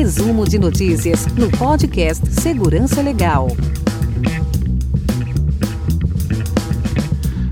[0.00, 3.48] Resumo de notícias no podcast Segurança Legal.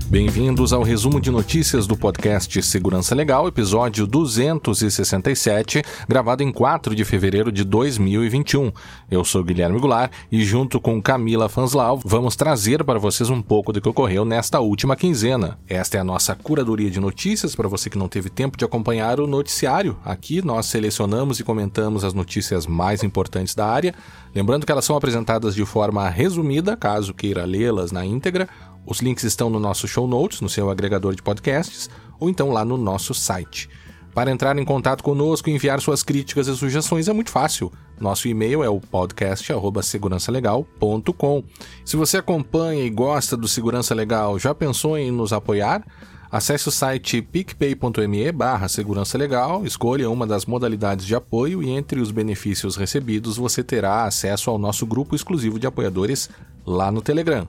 [0.09, 7.05] Bem-vindos ao resumo de notícias do podcast Segurança Legal, episódio 267, gravado em 4 de
[7.05, 8.71] fevereiro de 2021.
[9.11, 13.71] Eu sou Guilherme Goulart e, junto com Camila Fanslau, vamos trazer para vocês um pouco
[13.71, 15.59] do que ocorreu nesta última quinzena.
[15.69, 19.19] Esta é a nossa curadoria de notícias para você que não teve tempo de acompanhar
[19.19, 19.95] o noticiário.
[20.03, 23.93] Aqui nós selecionamos e comentamos as notícias mais importantes da área,
[24.33, 28.49] lembrando que elas são apresentadas de forma resumida, caso queira lê-las na íntegra
[28.85, 31.89] os links estão no nosso show notes, no seu agregador de podcasts,
[32.19, 33.69] ou então lá no nosso site.
[34.13, 37.71] Para entrar em contato conosco e enviar suas críticas e sugestões é muito fácil.
[37.99, 41.43] Nosso e-mail é o podcast@segurançalegal.com.
[41.85, 45.85] Se você acompanha e gosta do Segurança Legal, já pensou em nos apoiar?
[46.31, 51.99] Acesse o site picpay.me barra segurança legal, escolha uma das modalidades de apoio e entre
[51.99, 56.29] os benefícios recebidos você terá acesso ao nosso grupo exclusivo de apoiadores
[56.67, 57.47] lá no Telegram.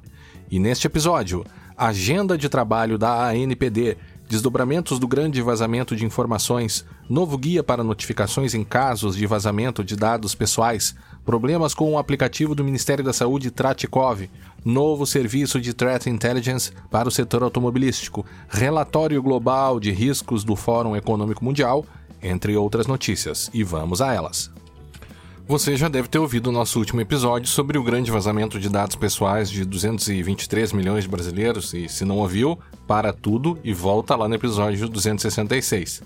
[0.51, 1.45] E neste episódio,
[1.77, 3.97] agenda de trabalho da ANPD,
[4.29, 9.95] desdobramentos do grande vazamento de informações, novo guia para notificações em casos de vazamento de
[9.95, 14.29] dados pessoais, problemas com o aplicativo do Ministério da Saúde Tratikov,
[14.65, 20.97] novo serviço de Threat Intelligence para o setor automobilístico, relatório global de riscos do Fórum
[20.97, 21.87] Econômico Mundial,
[22.21, 23.49] entre outras notícias.
[23.55, 24.51] E vamos a elas.
[25.51, 28.95] Você já deve ter ouvido o nosso último episódio sobre o grande vazamento de dados
[28.95, 34.29] pessoais de 223 milhões de brasileiros e, se não ouviu, para tudo e volta lá
[34.29, 36.03] no episódio 266.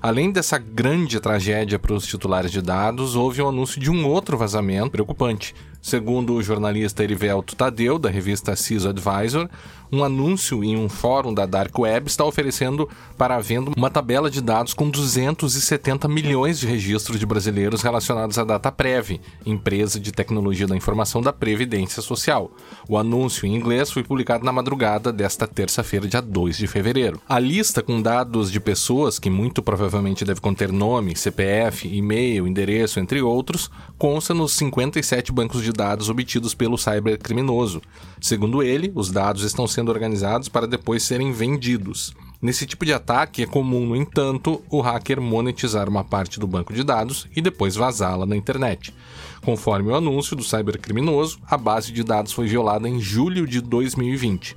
[0.00, 4.06] Além dessa grande tragédia para os titulares de dados, houve o um anúncio de um
[4.06, 5.56] outro vazamento preocupante.
[5.82, 9.48] Segundo o jornalista Erivelto Tadeu, da revista CISO Advisor,
[9.90, 14.40] um anúncio em um fórum da Dark Web está oferecendo para venda uma tabela de
[14.40, 20.76] dados com 270 milhões de registros de brasileiros relacionados à DataPrev, empresa de tecnologia da
[20.76, 22.50] informação da Previdência Social.
[22.88, 27.20] O anúncio em inglês foi publicado na madrugada desta terça-feira, dia 2 de fevereiro.
[27.28, 33.00] A lista com dados de pessoas, que muito provavelmente deve conter nome, CPF, e-mail, endereço,
[33.00, 37.80] entre outros, consta nos 57 bancos de dados obtidos pelo cybercriminoso.
[38.20, 42.12] Segundo ele, os dados estão sendo organizados para depois serem vendidos.
[42.42, 46.72] Nesse tipo de ataque é comum, no entanto, o hacker monetizar uma parte do banco
[46.72, 48.92] de dados e depois vazá-la na internet.
[49.44, 54.56] Conforme o anúncio do cybercriminoso, a base de dados foi violada em julho de 2020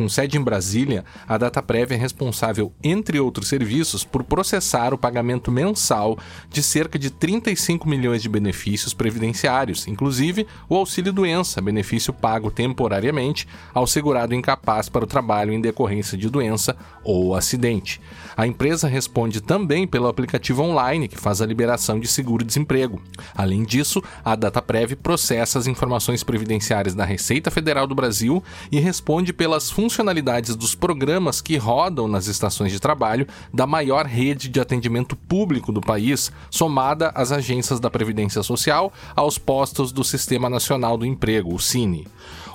[0.00, 5.52] com sede em Brasília, a DataPrev é responsável, entre outros serviços, por processar o pagamento
[5.52, 6.18] mensal
[6.48, 13.86] de cerca de 35 milhões de benefícios previdenciários, inclusive o auxílio-doença, benefício pago temporariamente ao
[13.86, 16.74] segurado incapaz para o trabalho em decorrência de doença
[17.04, 18.00] ou acidente.
[18.34, 23.02] A empresa responde também pelo aplicativo online que faz a liberação de seguro-desemprego.
[23.34, 29.34] Além disso, a DataPrev processa as informações previdenciárias da Receita Federal do Brasil e responde
[29.34, 34.60] pelas funções funcionalidades dos programas que rodam nas estações de trabalho da maior rede de
[34.60, 40.96] atendimento público do país, somada às agências da Previdência Social, aos postos do Sistema Nacional
[40.96, 42.06] do Emprego, o CINE.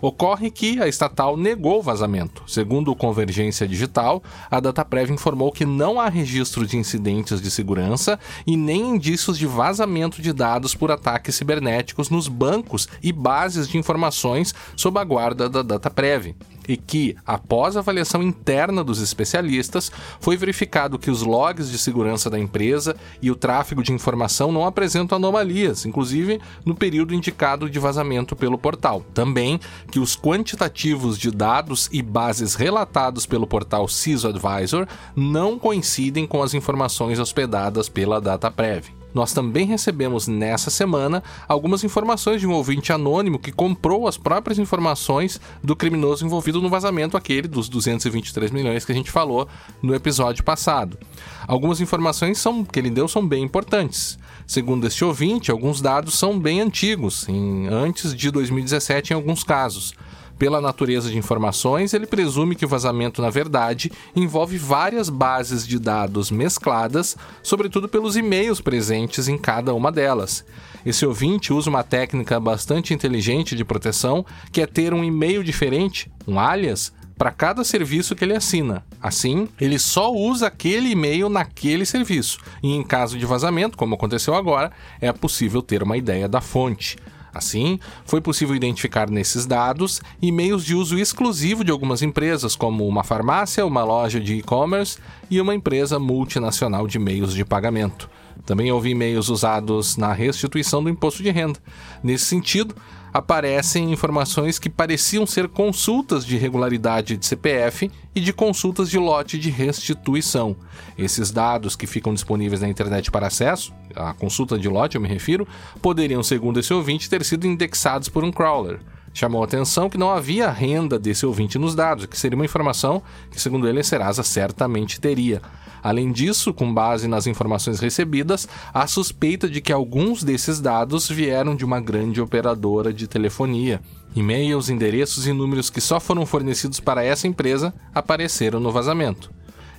[0.02, 2.42] Ocorre que a estatal negou o vazamento.
[2.48, 8.18] Segundo o Convergência Digital, a DataPrev informou que não há registro de incidentes de segurança
[8.48, 13.78] e nem indícios de vazamento de dados por ataques cibernéticos nos bancos e bases de
[13.78, 16.34] informações sob a guarda da DataPrev
[16.68, 22.40] e que, após avaliação interna dos especialistas, foi verificado que os logs de segurança da
[22.40, 28.36] empresa e o tráfego de informação não apresentam anomalias, inclusive no período indicado de vazamento
[28.36, 29.06] pelo portal.
[29.14, 29.60] Também
[29.92, 36.42] que os quantitativos de dados e bases relatados pelo portal CISO Advisor não coincidem com
[36.42, 42.92] as informações hospedadas pela DataPrev nós também recebemos nessa semana algumas informações de um ouvinte
[42.92, 48.84] anônimo que comprou as próprias informações do criminoso envolvido no vazamento aquele dos 223 milhões
[48.84, 49.48] que a gente falou
[49.82, 51.00] no episódio passado.
[51.48, 54.20] Algumas informações são, que ele deu são bem importantes.
[54.46, 59.94] Segundo este ouvinte, alguns dados são bem antigos, em, antes de 2017 em alguns casos.
[60.38, 65.80] Pela natureza de informações, ele presume que o vazamento, na verdade, envolve várias bases de
[65.80, 70.44] dados mescladas, sobretudo pelos e-mails presentes em cada uma delas.
[70.86, 76.12] Esse ouvinte usa uma técnica bastante inteligente de proteção, que é ter um e-mail diferente,
[76.28, 78.86] um alias, para cada serviço que ele assina.
[79.02, 84.36] Assim, ele só usa aquele e-mail naquele serviço, e em caso de vazamento, como aconteceu
[84.36, 86.98] agora, é possível ter uma ideia da fonte.
[87.36, 93.04] Assim, foi possível identificar nesses dados e-mails de uso exclusivo de algumas empresas, como uma
[93.04, 94.98] farmácia, uma loja de e-commerce
[95.30, 98.10] e uma empresa multinacional de meios de pagamento.
[98.46, 101.60] Também houve e-mails usados na restituição do imposto de renda.
[102.04, 102.76] Nesse sentido,
[103.16, 109.40] aparecem informações que pareciam ser consultas de regularidade de CPF e de consultas de lote
[109.40, 110.56] de restituição.
[110.98, 115.08] Esses dados que ficam disponíveis na internet para acesso, a consulta de lote eu me
[115.08, 115.48] refiro,
[115.82, 118.80] poderiam, segundo esse ouvinte, ter sido indexados por um crawler.
[119.14, 123.02] Chamou a atenção que não havia renda desse ouvinte nos dados, que seria uma informação
[123.32, 125.42] que, segundo ele, a Serasa certamente teria.
[125.86, 131.56] Além disso, com base nas informações recebidas, há suspeita de que alguns desses dados vieram
[131.56, 133.80] de uma grande operadora de telefonia.
[134.16, 139.30] E-mails, endereços e números que só foram fornecidos para essa empresa apareceram no vazamento.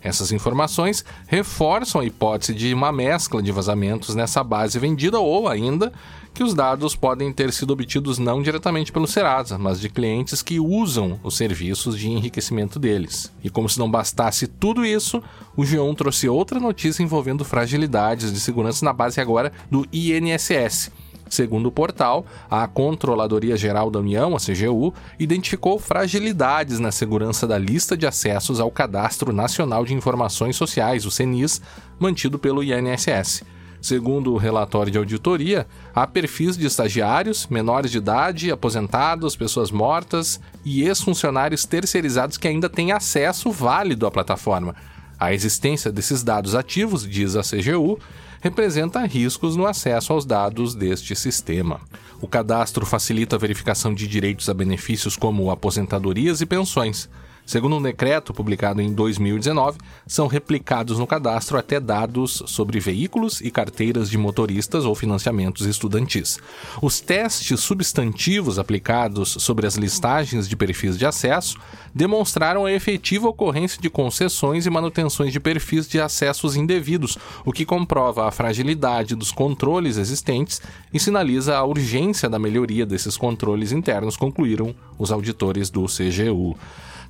[0.00, 5.92] Essas informações reforçam a hipótese de uma mescla de vazamentos nessa base vendida ou ainda
[6.36, 10.60] que os dados podem ter sido obtidos não diretamente pelo Serasa, mas de clientes que
[10.60, 13.32] usam os serviços de enriquecimento deles.
[13.42, 15.22] E como se não bastasse tudo isso,
[15.56, 20.90] o G1 trouxe outra notícia envolvendo fragilidades de segurança na base agora do INSS.
[21.26, 27.56] Segundo o portal, a Controladoria Geral da União, a CGU, identificou fragilidades na segurança da
[27.56, 31.62] lista de acessos ao Cadastro Nacional de Informações Sociais, o CNIS,
[31.98, 33.42] mantido pelo INSS.
[33.86, 40.40] Segundo o relatório de auditoria, há perfis de estagiários, menores de idade, aposentados, pessoas mortas
[40.64, 44.74] e ex-funcionários terceirizados que ainda têm acesso válido à plataforma.
[45.16, 47.96] A existência desses dados ativos, diz a CGU,
[48.40, 51.80] representa riscos no acesso aos dados deste sistema.
[52.20, 57.08] O cadastro facilita a verificação de direitos a benefícios como aposentadorias e pensões.
[57.46, 63.52] Segundo um decreto publicado em 2019, são replicados no cadastro até dados sobre veículos e
[63.52, 66.40] carteiras de motoristas ou financiamentos estudantis.
[66.82, 71.56] Os testes substantivos aplicados sobre as listagens de perfis de acesso
[71.94, 77.64] demonstraram a efetiva ocorrência de concessões e manutenções de perfis de acessos indevidos, o que
[77.64, 80.60] comprova a fragilidade dos controles existentes
[80.92, 86.56] e sinaliza a urgência da melhoria desses controles internos, concluíram os auditores do CGU.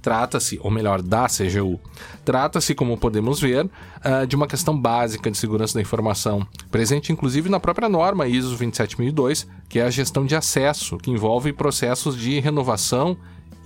[0.06, 1.81] Trata-se, ou melhor, da CGU,
[2.25, 7.49] trata-se, como podemos ver, uh, de uma questão básica de segurança da informação, presente inclusive
[7.49, 12.38] na própria norma ISO 27002, que é a gestão de acesso, que envolve processos de
[12.38, 13.17] renovação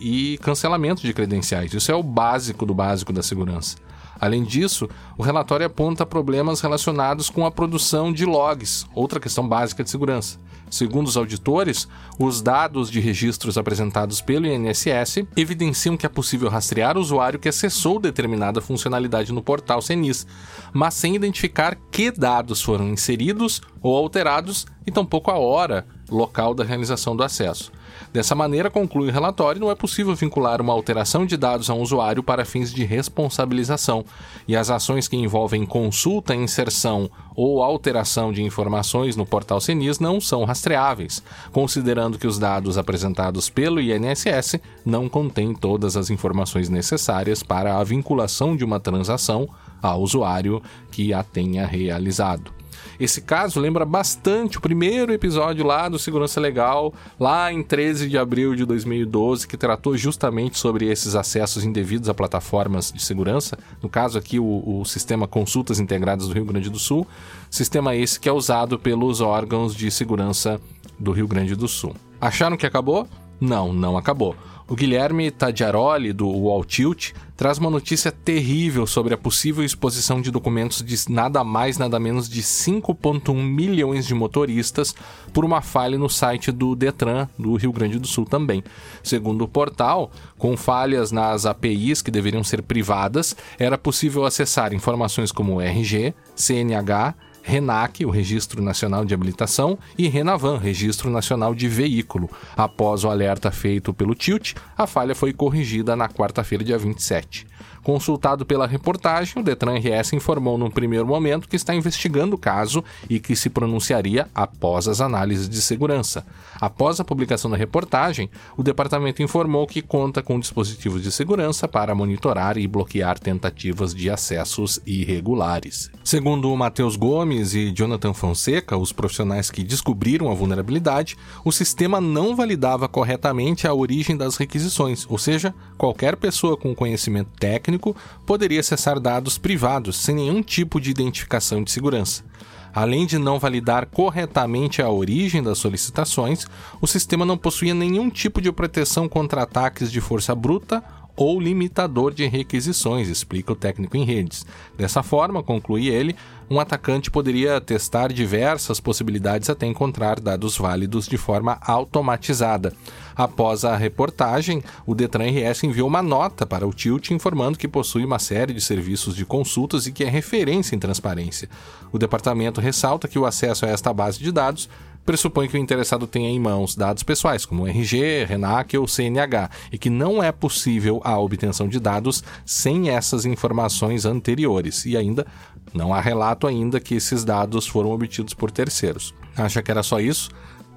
[0.01, 1.75] e cancelamento de credenciais.
[1.75, 3.77] Isso é o básico do básico da segurança.
[4.19, 4.89] Além disso,
[5.19, 10.39] o relatório aponta problemas relacionados com a produção de logs, outra questão básica de segurança.
[10.70, 11.88] Segundo os auditores,
[12.19, 17.49] os dados de registros apresentados pelo INSS evidenciam que é possível rastrear o usuário que
[17.49, 20.26] acessou determinada funcionalidade no portal CENIS,
[20.72, 26.62] mas sem identificar que dados foram inseridos ou alterados e tampouco a hora local da
[26.62, 27.72] realização do acesso.
[28.12, 31.81] Dessa maneira, conclui o relatório, não é possível vincular uma alteração de dados a um
[31.81, 34.05] usuário para fins de responsabilização,
[34.47, 40.20] e as ações que envolvem consulta, inserção ou alteração de informações no portal CENIS não
[40.20, 47.43] são rastreáveis, considerando que os dados apresentados pelo INSS não contêm todas as informações necessárias
[47.43, 49.49] para a vinculação de uma transação
[49.82, 52.60] ao usuário que a tenha realizado.
[53.00, 58.19] Esse caso lembra bastante o primeiro episódio lá do Segurança Legal, lá em 13 de
[58.19, 63.58] abril de 2012, que tratou justamente sobre esses acessos indevidos a plataformas de segurança.
[63.82, 67.06] No caso aqui, o, o sistema Consultas Integradas do Rio Grande do Sul,
[67.50, 70.60] sistema esse que é usado pelos órgãos de segurança
[70.98, 71.94] do Rio Grande do Sul.
[72.20, 73.08] Acharam que acabou?
[73.41, 74.36] Não, não acabou.
[74.70, 80.31] O Guilherme Tadiaroli, do Wall Tilt, traz uma notícia terrível sobre a possível exposição de
[80.31, 84.94] documentos de nada mais nada menos de 5,1 milhões de motoristas
[85.32, 88.62] por uma falha no site do Detran do Rio Grande do Sul também.
[89.03, 95.32] Segundo o portal, com falhas nas APIs que deveriam ser privadas, era possível acessar informações
[95.32, 102.31] como RG, CNH, RENAC, o Registro Nacional de Habilitação, e RENAVAN, Registro Nacional de Veículo.
[102.56, 107.50] Após o alerta feito pelo Tilt, a falha foi corrigida na quarta-feira, dia 27.
[107.82, 112.84] Consultado pela reportagem, o Detran RS informou num primeiro momento que está investigando o caso
[113.08, 116.27] e que se pronunciaria após as análises de segurança.
[116.60, 121.94] Após a publicação da reportagem, o departamento informou que conta com dispositivos de segurança para
[121.94, 125.91] monitorar e bloquear tentativas de acessos irregulares.
[126.05, 132.37] Segundo Matheus Gomes e Jonathan Fonseca, os profissionais que descobriram a vulnerabilidade, o sistema não
[132.37, 137.96] validava corretamente a origem das requisições, ou seja, qualquer pessoa com conhecimento técnico técnico
[138.27, 142.24] poderia acessar dados privados sem nenhum tipo de identificação de segurança.
[142.72, 146.46] Além de não validar corretamente a origem das solicitações,
[146.81, 150.82] o sistema não possuía nenhum tipo de proteção contra ataques de força bruta
[151.20, 154.46] ou limitador de requisições, explica o técnico em redes.
[154.79, 156.17] Dessa forma, conclui ele,
[156.48, 162.72] um atacante poderia testar diversas possibilidades até encontrar dados válidos de forma automatizada.
[163.15, 168.03] Após a reportagem, o Detran RS enviou uma nota para o Tilt informando que possui
[168.03, 171.50] uma série de serviços de consultas e que é referência em transparência.
[171.93, 174.70] O departamento ressalta que o acesso a esta base de dados
[175.05, 179.79] pressupõe que o interessado tenha em mãos dados pessoais, como RG, RENAC ou CNH, e
[179.79, 184.85] que não é possível a obtenção de dados sem essas informações anteriores.
[184.85, 185.27] E ainda
[185.73, 189.15] não há relato ainda que esses dados foram obtidos por terceiros.
[189.37, 190.31] Acha que era só isso?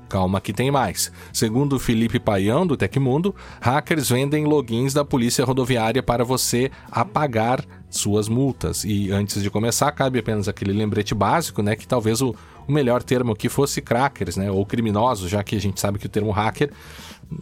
[0.09, 1.11] Calma que tem mais.
[1.31, 8.29] Segundo Felipe Paião, do Tecmundo, hackers vendem logins da Polícia Rodoviária para você apagar suas
[8.29, 8.83] multas.
[8.83, 12.35] E antes de começar, cabe apenas aquele lembrete básico, né, que talvez o,
[12.67, 16.05] o melhor termo aqui fosse crackers, né, ou criminosos, já que a gente sabe que
[16.05, 16.71] o termo hacker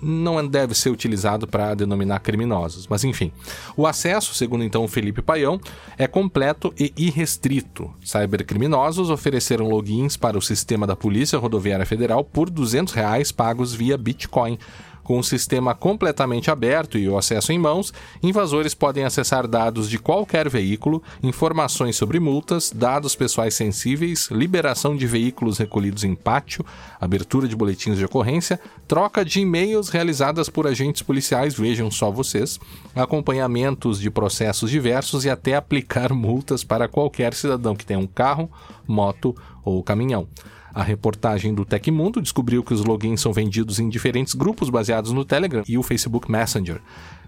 [0.01, 2.88] não deve ser utilizado para denominar criminosos.
[2.88, 3.32] Mas enfim,
[3.75, 5.60] o acesso, segundo então o Felipe Paião,
[5.98, 7.92] é completo e irrestrito.
[8.04, 13.98] Cybercriminosos ofereceram logins para o sistema da Polícia Rodoviária Federal por 200 reais pagos via
[13.98, 14.58] Bitcoin
[15.12, 20.00] com o sistema completamente aberto e o acesso em mãos, invasores podem acessar dados de
[20.00, 26.65] qualquer veículo, informações sobre multas, dados pessoais sensíveis, liberação de veículos recolhidos em pátio,
[26.98, 32.58] abertura de boletins de ocorrência, troca de e-mails realizadas por agentes policiais, vejam só vocês,
[32.96, 38.50] acompanhamentos de processos diversos e até aplicar multas para qualquer cidadão que tenha um carro,
[38.88, 40.25] moto ou caminhão.
[40.74, 45.25] A reportagem do Tecmundo descobriu que os logins são vendidos em diferentes grupos baseados no
[45.25, 46.80] Telegram e o Facebook Messenger.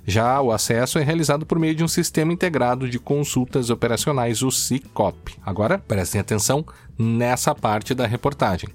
[0.06, 4.52] Já o acesso é realizado por meio de um sistema integrado de consultas operacionais, o
[4.52, 5.36] CICOP.
[5.46, 6.66] Agora, prestem atenção
[6.98, 8.70] nessa parte da reportagem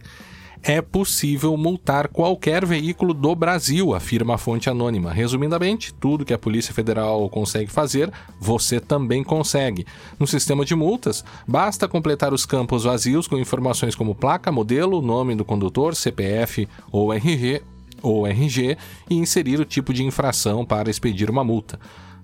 [0.62, 5.12] é possível multar qualquer veículo do Brasil, afirma a fonte anônima.
[5.12, 9.87] Resumidamente, tudo que a Polícia Federal consegue fazer, você também consegue.
[10.19, 15.35] No sistema de multas, basta completar os campos vazios com informações como placa, modelo, nome
[15.35, 17.62] do condutor, CPF ou RG,
[18.03, 18.77] ou RG
[19.11, 21.79] e inserir o tipo de infração para expedir uma multa.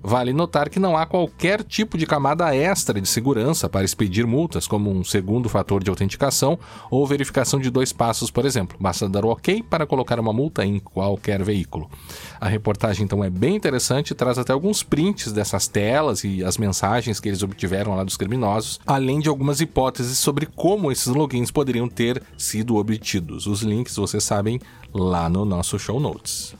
[0.06, 4.66] Vale notar que não há qualquer tipo de camada extra de segurança para expedir multas,
[4.66, 6.58] como um segundo fator de autenticação
[6.90, 8.76] ou verificação de dois passos, por exemplo.
[8.78, 11.88] Basta dar o OK para colocar uma multa em qualquer veículo.
[12.38, 16.58] A reportagem então é bem interessante e traz até alguns prints dessas telas e as
[16.58, 21.50] mensagens que eles obtiveram lá dos criminosos, além de algumas hipóteses sobre como esses logins
[21.50, 23.46] poderiam ter sido obtidos.
[23.46, 24.60] Os links, vocês sabem,
[24.92, 26.54] lá no nosso show notes.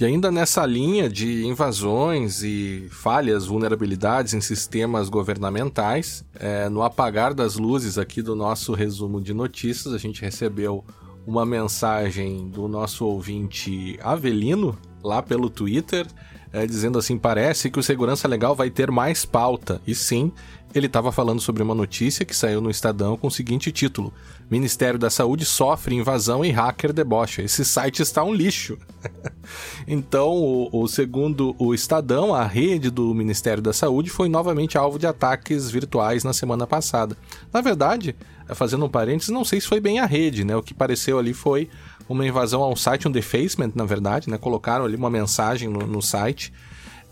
[0.00, 7.34] E ainda nessa linha de invasões e falhas, vulnerabilidades em sistemas governamentais, é, no apagar
[7.34, 10.82] das luzes aqui do nosso resumo de notícias, a gente recebeu
[11.26, 16.06] uma mensagem do nosso ouvinte Avelino lá pelo Twitter,
[16.52, 19.80] é, dizendo assim: parece que o Segurança Legal vai ter mais pauta.
[19.86, 20.32] E sim,
[20.74, 24.12] ele estava falando sobre uma notícia que saiu no Estadão com o seguinte título:
[24.50, 27.42] Ministério da Saúde sofre invasão e hacker debocha.
[27.42, 28.78] Esse site está um lixo.
[29.86, 34.98] então, o, o, segundo o Estadão, a rede do Ministério da Saúde foi novamente alvo
[34.98, 37.16] de ataques virtuais na semana passada.
[37.52, 38.14] Na verdade,
[38.54, 40.56] fazendo um parênteses, não sei se foi bem a rede, né?
[40.56, 41.68] O que pareceu ali foi
[42.10, 44.36] uma invasão ao site, um defacement, na verdade, né?
[44.36, 46.52] Colocaram ali uma mensagem no, no site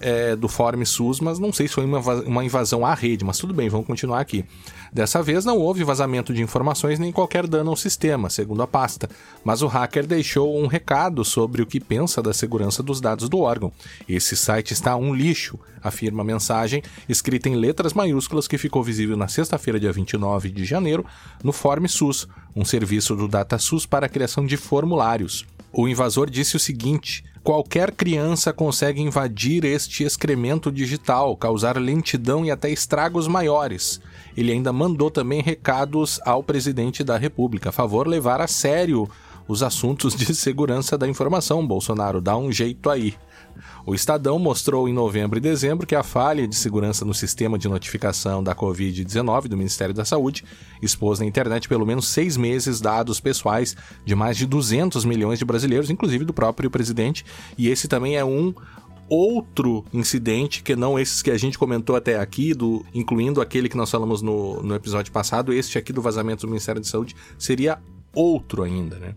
[0.00, 3.38] é, do Fórum SUS, mas não sei se foi uma, uma invasão à rede, mas
[3.38, 4.44] tudo bem, vamos continuar aqui.
[4.92, 9.08] Dessa vez não houve vazamento de informações nem qualquer dano ao sistema, segundo a pasta,
[9.44, 13.40] mas o hacker deixou um recado sobre o que pensa da segurança dos dados do
[13.40, 13.72] órgão.
[14.08, 19.16] Esse site está um lixo, afirma a mensagem, escrita em letras maiúsculas que ficou visível
[19.16, 21.04] na sexta-feira, dia 29 de janeiro,
[21.42, 25.44] no Form SUS, um serviço do DataSUS para a criação de formulários.
[25.72, 32.50] O invasor disse o seguinte: Qualquer criança consegue invadir este excremento digital, causar lentidão e
[32.50, 34.02] até estragos maiores.
[34.36, 39.08] Ele ainda mandou também recados ao presidente da República, a favor levar a sério
[39.48, 41.66] os assuntos de segurança da informação.
[41.66, 43.14] Bolsonaro dá um jeito aí.
[43.88, 47.70] O Estadão mostrou em novembro e dezembro que a falha de segurança no sistema de
[47.70, 50.44] notificação da Covid-19 do Ministério da Saúde
[50.82, 55.44] expôs na internet pelo menos seis meses dados pessoais de mais de 200 milhões de
[55.46, 57.24] brasileiros, inclusive do próprio presidente.
[57.56, 58.52] E esse também é um
[59.08, 63.76] outro incidente, que não esses que a gente comentou até aqui, do, incluindo aquele que
[63.78, 67.78] nós falamos no, no episódio passado, este aqui do vazamento do Ministério da Saúde, seria
[68.14, 68.96] outro ainda.
[68.96, 69.14] Né?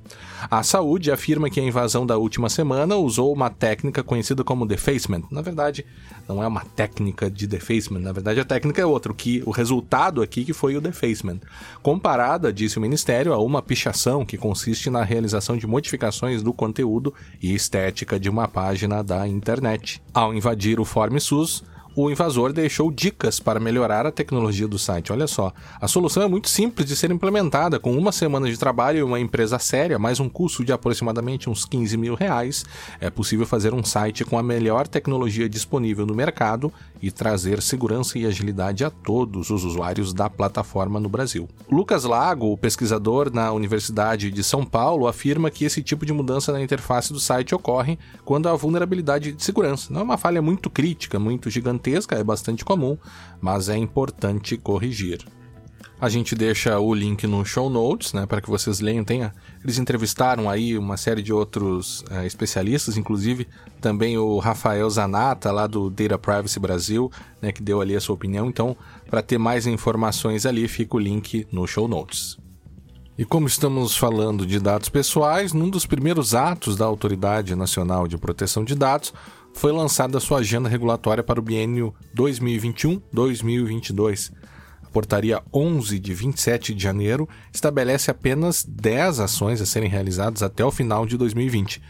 [0.49, 5.23] A saúde afirma que a invasão da última semana usou uma técnica conhecida como defacement.
[5.31, 5.85] Na verdade,
[6.27, 10.21] não é uma técnica de defacement, na verdade a técnica é outra, que o resultado
[10.21, 11.39] aqui que foi o defacement.
[11.81, 17.13] Comparada, disse o Ministério, a uma pichação que consiste na realização de modificações do conteúdo
[17.41, 20.01] e estética de uma página da internet.
[20.13, 25.11] Ao invadir o Form SUS, o invasor deixou dicas para melhorar a tecnologia do site.
[25.11, 27.79] Olha só, a solução é muito simples de ser implementada.
[27.79, 31.65] Com uma semana de trabalho e uma empresa séria, mais um custo de aproximadamente uns
[31.65, 32.63] 15 mil reais,
[32.99, 36.71] é possível fazer um site com a melhor tecnologia disponível no mercado
[37.01, 41.49] e trazer segurança e agilidade a todos os usuários da plataforma no Brasil.
[41.69, 46.61] Lucas Lago, pesquisador na Universidade de São Paulo, afirma que esse tipo de mudança na
[46.61, 49.91] interface do site ocorre quando há vulnerabilidade de segurança.
[49.91, 52.97] Não é uma falha muito crítica, muito gigantesca gigantesca, é bastante comum,
[53.39, 55.25] mas é importante corrigir.
[55.99, 59.03] A gente deixa o link no show notes, né, para que vocês leiam.
[59.03, 59.31] Tenha,
[59.63, 63.47] eles entrevistaram aí uma série de outros é, especialistas, inclusive
[63.79, 68.15] também o Rafael Zanata, lá do Data Privacy Brasil, né, que deu ali a sua
[68.15, 68.47] opinião.
[68.47, 68.75] Então,
[69.11, 72.35] para ter mais informações ali, fica o link no show notes.
[73.15, 78.17] E como estamos falando de dados pessoais, num dos primeiros atos da Autoridade Nacional de
[78.17, 79.13] Proteção de Dados,
[79.53, 84.33] foi lançada sua agenda regulatória para o biênio 2021-2022.
[84.83, 90.65] A portaria 11 de 27 de janeiro estabelece apenas 10 ações a serem realizadas até
[90.65, 91.81] o final de 2020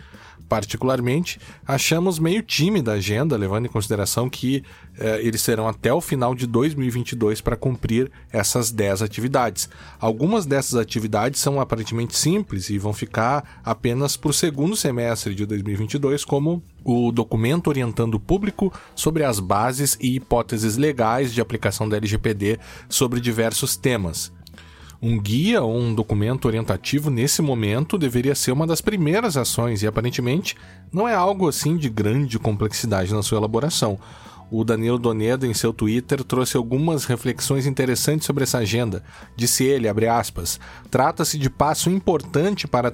[0.52, 4.66] particularmente, achamos meio tímida a agenda, levando em consideração que
[5.00, 9.70] eh, eles serão até o final de 2022 para cumprir essas 10 atividades.
[9.98, 15.46] Algumas dessas atividades são aparentemente simples e vão ficar apenas para o segundo semestre de
[15.46, 21.88] 2022, como o documento orientando o público sobre as bases e hipóteses legais de aplicação
[21.88, 22.60] da LGPD
[22.90, 24.32] sobre diversos temas.
[25.02, 29.88] Um guia ou um documento orientativo nesse momento deveria ser uma das primeiras ações e
[29.88, 30.56] aparentemente
[30.94, 33.98] não é algo assim de grande complexidade na sua elaboração.
[34.52, 39.02] O Danilo Donedo, em seu Twitter, trouxe algumas reflexões interessantes sobre essa agenda.
[39.34, 42.92] Disse ele, aspas, trata-se de passo importante para a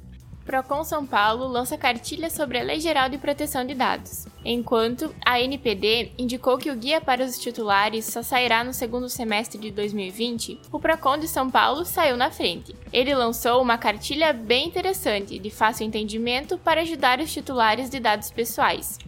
[0.47, 5.41] Procon São Paulo lança cartilha sobre a Lei Geral de Proteção de Dados, enquanto a
[5.41, 10.61] NPD indicou que o guia para os titulares só sairá no segundo semestre de 2020,
[10.71, 12.77] o Procon de São Paulo saiu na frente.
[12.93, 18.31] Ele lançou uma cartilha bem interessante, de fácil entendimento, para ajudar os titulares de dados
[18.31, 19.01] pessoais.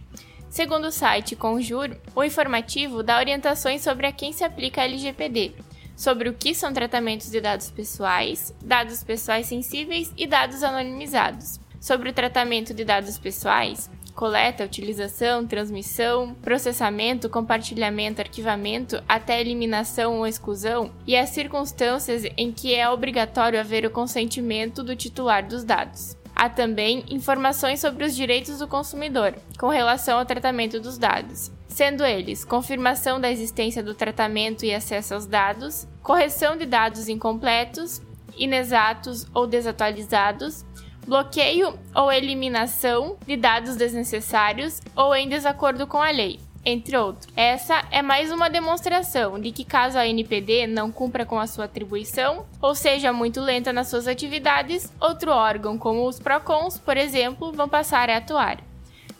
[0.49, 5.53] Segundo o site Conjur, o informativo dá orientações sobre a quem se aplica a LGPD,
[5.99, 11.59] sobre o que são tratamentos de dados pessoais, dados pessoais sensíveis e dados anonimizados.
[11.77, 20.25] Sobre o tratamento de dados pessoais, coleta, utilização, transmissão, processamento, compartilhamento, arquivamento, até eliminação ou
[20.25, 26.15] exclusão, e as circunstâncias em que é obrigatório haver o consentimento do titular dos dados.
[26.33, 32.05] Há também informações sobre os direitos do consumidor com relação ao tratamento dos dados, sendo
[32.05, 38.01] eles confirmação da existência do tratamento e acesso aos dados, correção de dados incompletos,
[38.37, 40.65] inexatos ou desatualizados,
[41.07, 47.31] bloqueio ou eliminação de dados desnecessários ou em desacordo com a lei, entre outros.
[47.33, 51.63] Essa é mais uma demonstração de que, caso a NPD não cumpra com a sua
[51.63, 57.53] atribuição, ou seja muito lenta nas suas atividades, outro órgão, como os PROCONs, por exemplo,
[57.53, 58.68] vão passar a atuar.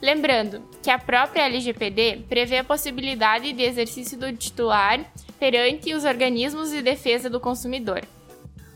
[0.01, 4.99] Lembrando que a própria LGPD prevê a possibilidade de exercício do titular
[5.37, 8.01] perante os organismos de defesa do consumidor.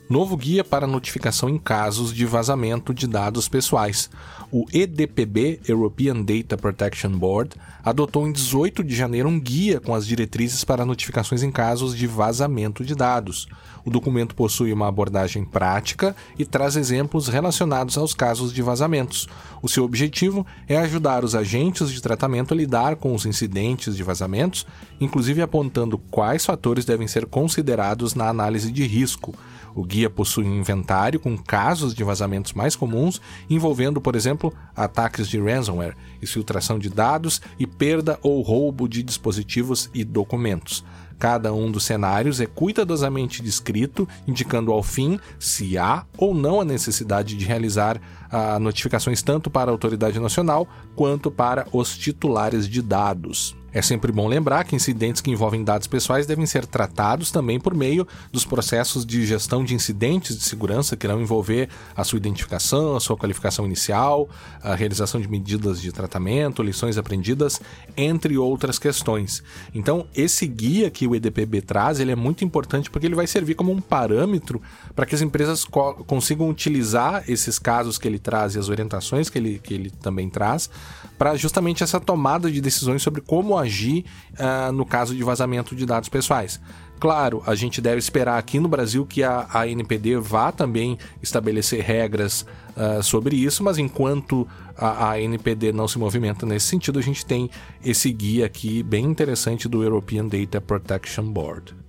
[0.09, 4.09] Novo guia para notificação em casos de vazamento de dados pessoais.
[4.55, 10.05] O EDPB, European Data Protection Board, adotou em 18 de janeiro um guia com as
[10.05, 13.47] diretrizes para notificações em casos de vazamento de dados.
[13.83, 19.27] O documento possui uma abordagem prática e traz exemplos relacionados aos casos de vazamentos.
[19.59, 24.03] O seu objetivo é ajudar os agentes de tratamento a lidar com os incidentes de
[24.03, 24.67] vazamentos,
[25.01, 29.33] inclusive apontando quais fatores devem ser considerados na análise de risco.
[29.75, 34.42] O guia possui um inventário com casos de vazamentos mais comuns, envolvendo, por exemplo,
[34.75, 40.83] ataques de ransomware, exfiltração de dados e perda ou roubo de dispositivos e documentos.
[41.19, 46.65] Cada um dos cenários é cuidadosamente descrito, indicando ao fim se há ou não a
[46.65, 52.81] necessidade de realizar ah, notificações tanto para a autoridade nacional quanto para os titulares de
[52.81, 53.55] dados.
[53.73, 57.73] É sempre bom lembrar que incidentes que envolvem dados pessoais devem ser tratados também por
[57.73, 62.95] meio dos processos de gestão de incidentes de segurança que irão envolver a sua identificação,
[62.95, 64.29] a sua qualificação inicial,
[64.61, 67.59] a realização de medidas de tratamento, lições aprendidas,
[67.97, 69.41] entre outras questões.
[69.73, 73.55] Então, esse guia que o EDPB traz, ele é muito importante porque ele vai servir
[73.55, 74.61] como um parâmetro
[74.95, 79.29] para que as empresas co consigam utilizar esses casos que ele traz e as orientações
[79.29, 80.69] que ele, que ele também traz
[81.17, 85.85] para justamente essa tomada de decisões sobre como agir uh, no caso de vazamento de
[85.85, 86.59] dados pessoais.
[86.99, 91.83] Claro, a gente deve esperar aqui no Brasil que a, a NPD vá também estabelecer
[91.83, 92.45] regras
[92.77, 97.25] uh, sobre isso, mas enquanto a, a, NPD não se movimenta nesse sentido, a gente
[97.25, 97.49] tem
[97.83, 101.82] esse guia aqui bem interessante do European Data Protection Board.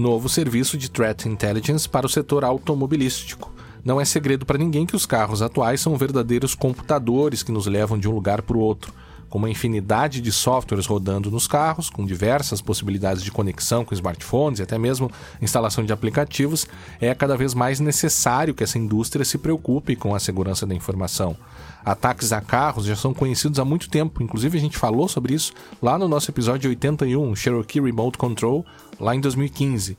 [0.00, 3.52] Novo serviço de Threat Intelligence para o setor automobilístico.
[3.84, 7.98] Não é segredo para ninguém que os carros atuais são verdadeiros computadores que nos levam
[7.98, 8.94] de um lugar para o outro
[9.30, 14.58] com uma infinidade de softwares rodando nos carros, com diversas possibilidades de conexão com smartphones
[14.58, 15.10] e até mesmo
[15.40, 16.66] instalação de aplicativos,
[17.00, 21.36] é cada vez mais necessário que essa indústria se preocupe com a segurança da informação.
[21.84, 25.52] Ataques a carros já são conhecidos há muito tempo, inclusive a gente falou sobre isso
[25.80, 28.66] lá no nosso episódio 81, Cherokee Remote Control,
[29.00, 29.96] lá em 2015.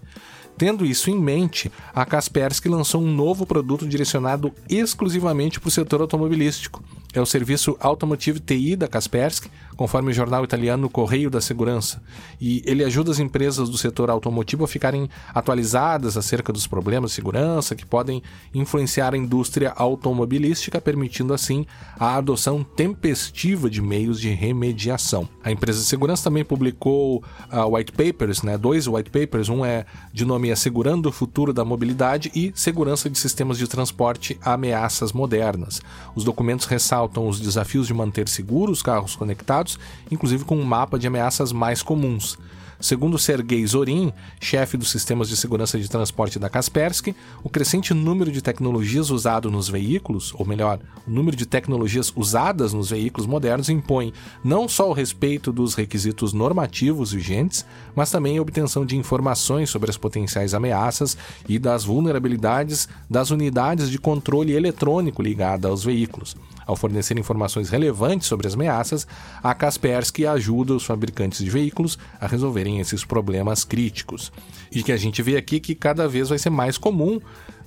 [0.57, 6.01] Tendo isso em mente, a Kaspersky lançou um novo produto direcionado exclusivamente para o setor
[6.01, 6.83] automobilístico
[7.13, 12.03] é o serviço Automotive TI da Kaspersky, conforme o jornal italiano Correio da Segurança,
[12.39, 17.15] e ele ajuda as empresas do setor automotivo a ficarem atualizadas acerca dos problemas de
[17.15, 18.21] segurança que podem
[18.53, 21.65] influenciar a indústria automobilística, permitindo assim
[21.97, 25.27] a adoção tempestiva de meios de remediação.
[25.43, 29.85] A empresa de segurança também publicou uh, white papers, né, dois white papers, um é
[30.13, 35.81] de nome Assegurando o Futuro da Mobilidade e Segurança de Sistemas de Transporte Ameaças Modernas.
[36.13, 39.70] Os documentos ressaltam os desafios de manter seguros os carros conectados,
[40.09, 42.37] inclusive com um mapa de ameaças mais comuns.
[42.81, 48.31] Segundo Sergei Zorin, chefe dos sistemas de segurança de transporte da Kaspersky, o crescente número
[48.31, 53.69] de tecnologias usado nos veículos, ou melhor, o número de tecnologias usadas nos veículos modernos
[53.69, 54.11] impõe
[54.43, 57.63] não só o respeito dos requisitos normativos vigentes,
[57.95, 61.15] mas também a obtenção de informações sobre as potenciais ameaças
[61.47, 66.35] e das vulnerabilidades das unidades de controle eletrônico ligadas aos veículos.
[66.65, 69.05] Ao fornecer informações relevantes sobre as ameaças,
[69.43, 74.31] a Kaspersky ajuda os fabricantes de veículos a resolverem esses problemas críticos.
[74.71, 77.19] E que a gente vê aqui que cada vez vai ser mais comum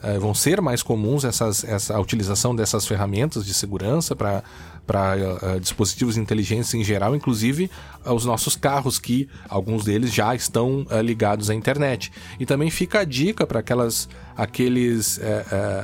[0.04, 4.42] uh, vão ser mais comuns essas, essa, a utilização dessas ferramentas de segurança para
[4.86, 7.70] uh, dispositivos inteligentes em geral, inclusive
[8.04, 12.12] os nossos carros, que alguns deles já estão ligados à internet.
[12.38, 15.18] E também fica a dica para aquelas, aqueles,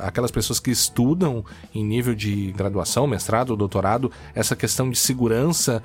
[0.03, 1.43] aquelas pessoas que estudam
[1.75, 5.83] em nível de graduação, mestrado, doutorado, essa questão de segurança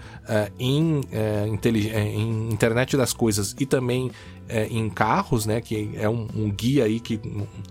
[0.60, 4.12] em, em internet das coisas e também
[4.48, 7.20] é, em carros, né, que é um, um, guia aí que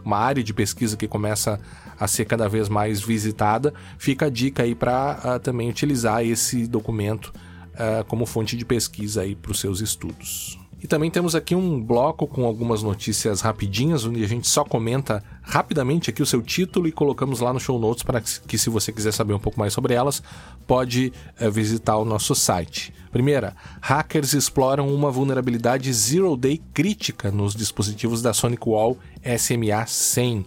[0.04, 1.60] uma área de pesquisa que começa
[1.98, 6.66] a ser cada vez mais visitada, fica a dica aí para uh, também utilizar esse
[6.66, 7.32] documento
[7.74, 10.58] uh, como fonte de pesquisa aí para os seus estudos.
[10.84, 15.24] E também temos aqui um bloco com algumas notícias rapidinhas, onde a gente só comenta
[15.40, 18.92] rapidamente aqui o seu título e colocamos lá no show notes para que, se você
[18.92, 20.22] quiser saber um pouco mais sobre elas,
[20.66, 22.92] pode é, visitar o nosso site.
[23.10, 28.98] Primeira, hackers exploram uma vulnerabilidade Zero Day crítica nos dispositivos da Sonic Wall
[29.38, 30.44] SMA 100.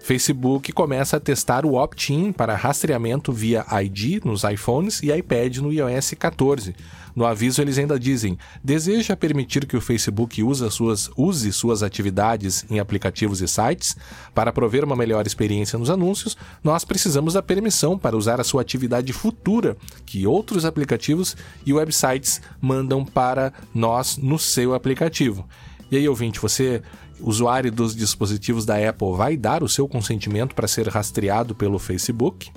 [0.00, 5.70] Facebook começa a testar o opt-in para rastreamento via ID nos iPhones e iPad no
[5.70, 6.74] iOS 14.
[7.16, 12.66] No aviso, eles ainda dizem: deseja permitir que o Facebook use suas, use suas atividades
[12.68, 13.96] em aplicativos e sites?
[14.34, 18.60] Para prover uma melhor experiência nos anúncios, nós precisamos da permissão para usar a sua
[18.60, 25.48] atividade futura que outros aplicativos e websites mandam para nós no seu aplicativo.
[25.90, 26.82] E aí, ouvinte, você
[27.18, 32.50] usuário dos dispositivos da Apple vai dar o seu consentimento para ser rastreado pelo Facebook?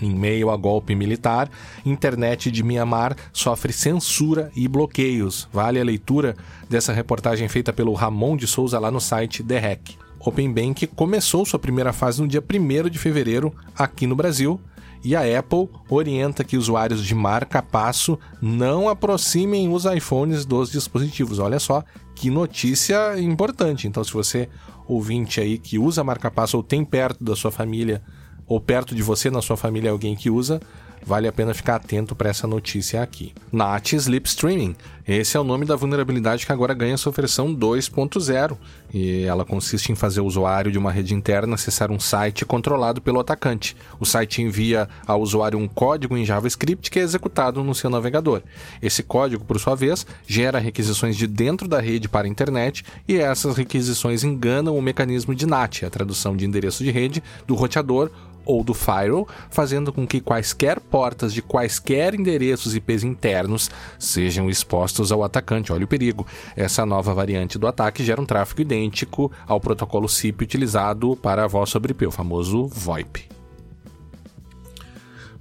[0.00, 1.50] Em meio a golpe militar,
[1.84, 5.48] internet de Mianmar sofre censura e bloqueios.
[5.52, 6.36] Vale a leitura
[6.68, 9.96] dessa reportagem feita pelo Ramon de Souza lá no site The Hack.
[10.20, 14.60] Open Bank começou sua primeira fase no dia 1 de fevereiro aqui no Brasil
[15.04, 21.38] e a Apple orienta que usuários de marca-passo não aproximem os iPhones dos dispositivos.
[21.38, 21.84] Olha só
[22.14, 23.86] que notícia importante.
[23.86, 24.48] Então, se você
[24.86, 28.02] ouvinte aí que usa marca-passo ou tem perto da sua família
[28.48, 30.60] ou perto de você na sua família alguém que usa,
[31.04, 33.32] vale a pena ficar atento para essa notícia aqui.
[33.52, 34.76] NAT Sleep Streaming.
[35.06, 38.58] Esse é o nome da vulnerabilidade que agora ganha sua versão 2.0
[38.92, 43.00] e ela consiste em fazer o usuário de uma rede interna acessar um site controlado
[43.00, 43.74] pelo atacante.
[43.98, 48.42] O site envia ao usuário um código em JavaScript que é executado no seu navegador.
[48.82, 53.16] Esse código, por sua vez, gera requisições de dentro da rede para a internet e
[53.16, 58.10] essas requisições enganam o mecanismo de NAT, a tradução de endereço de rede, do roteador
[58.48, 65.12] ou do firewall, fazendo com que quaisquer portas de quaisquer endereços IPs internos sejam expostos
[65.12, 65.70] ao atacante.
[65.70, 66.26] Olha o perigo.
[66.56, 71.46] Essa nova variante do ataque gera um tráfego idêntico ao protocolo SIP utilizado para a
[71.46, 73.28] voz sobre IP, o famoso VoIP.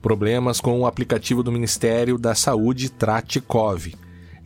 [0.01, 3.93] Problemas com o aplicativo do Ministério da Saúde Tratikov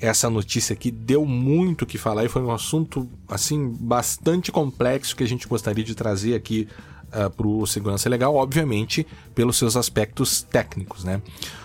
[0.02, 5.16] essa notícia aqui deu muito o que falar e foi um assunto assim bastante complexo
[5.16, 6.68] que a gente gostaria de trazer aqui
[7.14, 11.22] uh, para o segurança legal, obviamente pelos seus aspectos técnicos, né?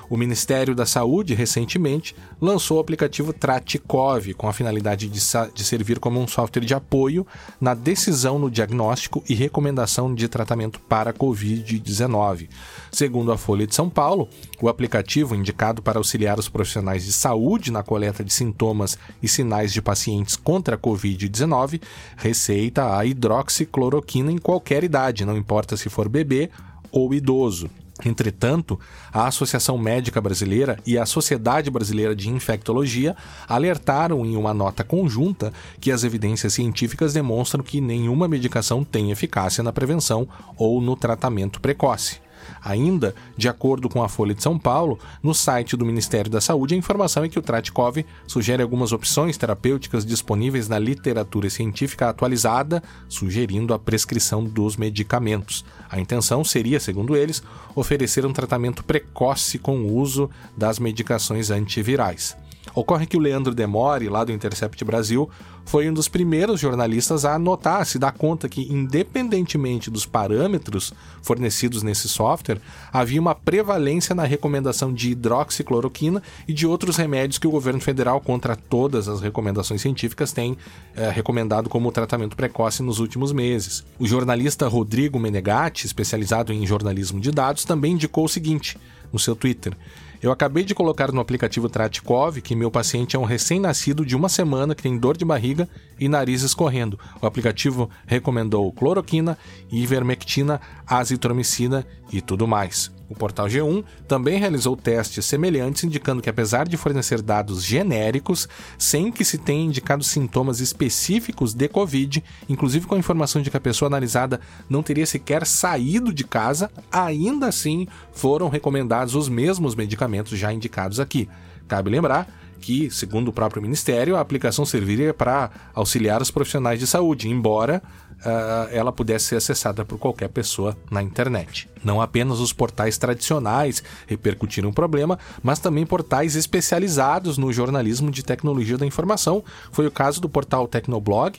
[0.09, 5.21] O Ministério da Saúde, recentemente, lançou o aplicativo Tratikov, com a finalidade de,
[5.55, 7.27] de, servir como um software de apoio
[7.61, 12.49] na decisão no diagnóstico e recomendação de tratamento para a Covid-19.
[12.93, 14.29] Segundo a Folha de São Paulo,
[14.61, 19.73] o aplicativo, indicado para auxiliar os profissionais de saúde na coleta de sintomas e sinais
[19.73, 21.83] de pacientes contra a Covid-19,
[22.17, 26.51] receita a hidroxicloroquina em qualquer idade, não importa se for bebê
[26.93, 27.69] ou idoso.
[28.05, 28.79] Entretanto,
[29.13, 33.17] a Associação Médica Brasileira e a Sociedade Brasileira de Infectologia
[33.49, 39.65] alertaram em uma nota conjunta que as evidências científicas demonstram que nenhuma medicação tem eficácia
[39.65, 40.29] na prevenção
[40.59, 42.26] ou no tratamento precoce.
[42.67, 46.75] Ainda, de acordo com a Folha de São Paulo, no site do Ministério da Saúde,
[46.75, 52.83] a informação é que o Tratkov sugere algumas opções terapêuticas disponíveis na literatura científica atualizada,
[53.09, 55.65] sugerindo a prescrição dos medicamentos.
[55.89, 57.41] A intenção seria, segundo eles,
[57.73, 62.37] oferecer um tratamento precoce com o uso das medicações antivirais.
[62.75, 65.31] Ocorre que o Leandro Demore, lá do Intercept Brasil,
[65.67, 70.95] foi um dos primeiros jornalistas a notar, a se dar conta que, independentemente dos parâmetros
[71.21, 72.61] fornecidos nesse software,
[72.93, 78.21] havia uma prevalência na recomendação de hidroxicloroquina e de outros remédios que o governo federal,
[78.21, 80.57] contra todas as recomendações científicas, tem
[80.95, 83.85] é, recomendado como tratamento precoce nos últimos meses.
[83.99, 88.79] O jornalista Rodrigo Menegatti, especializado em jornalismo de dados, também indicou o seguinte
[89.13, 89.77] no seu Twitter.
[90.23, 94.29] Eu acabei de colocar no aplicativo Tratikov que meu paciente é um recém-nascido de uma
[94.29, 95.69] semana que tem dor de barriga
[96.01, 96.99] e nariz escorrendo.
[97.21, 99.37] O aplicativo recomendou cloroquina,
[99.71, 102.96] ivermectina, azitromicina e tudo mais.
[103.09, 109.13] O portal G1 também realizou testes semelhantes, indicando que, apesar de fornecer dados genéricos, sem
[109.13, 113.61] que se tenha indicado sintomas específicos de Covid, inclusive com a informação de que a
[113.61, 120.37] pessoa analisada não teria sequer saído de casa, ainda assim foram recomendados os mesmos medicamentos
[120.39, 121.29] já indicados aqui.
[121.69, 122.29] Cabe lembrar
[122.61, 127.83] que, segundo o próprio Ministério, a aplicação serviria para auxiliar os profissionais de saúde, embora
[128.21, 131.69] uh, ela pudesse ser acessada por qualquer pessoa na internet.
[131.85, 138.23] Não apenas os portais tradicionais repercutiram o problema, mas também portais especializados no jornalismo de
[138.23, 139.45] tecnologia da informação.
[139.71, 141.39] Foi o caso do portal Tecnoblog,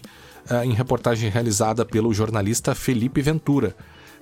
[0.49, 3.75] uh, em reportagem realizada pelo jornalista Felipe Ventura.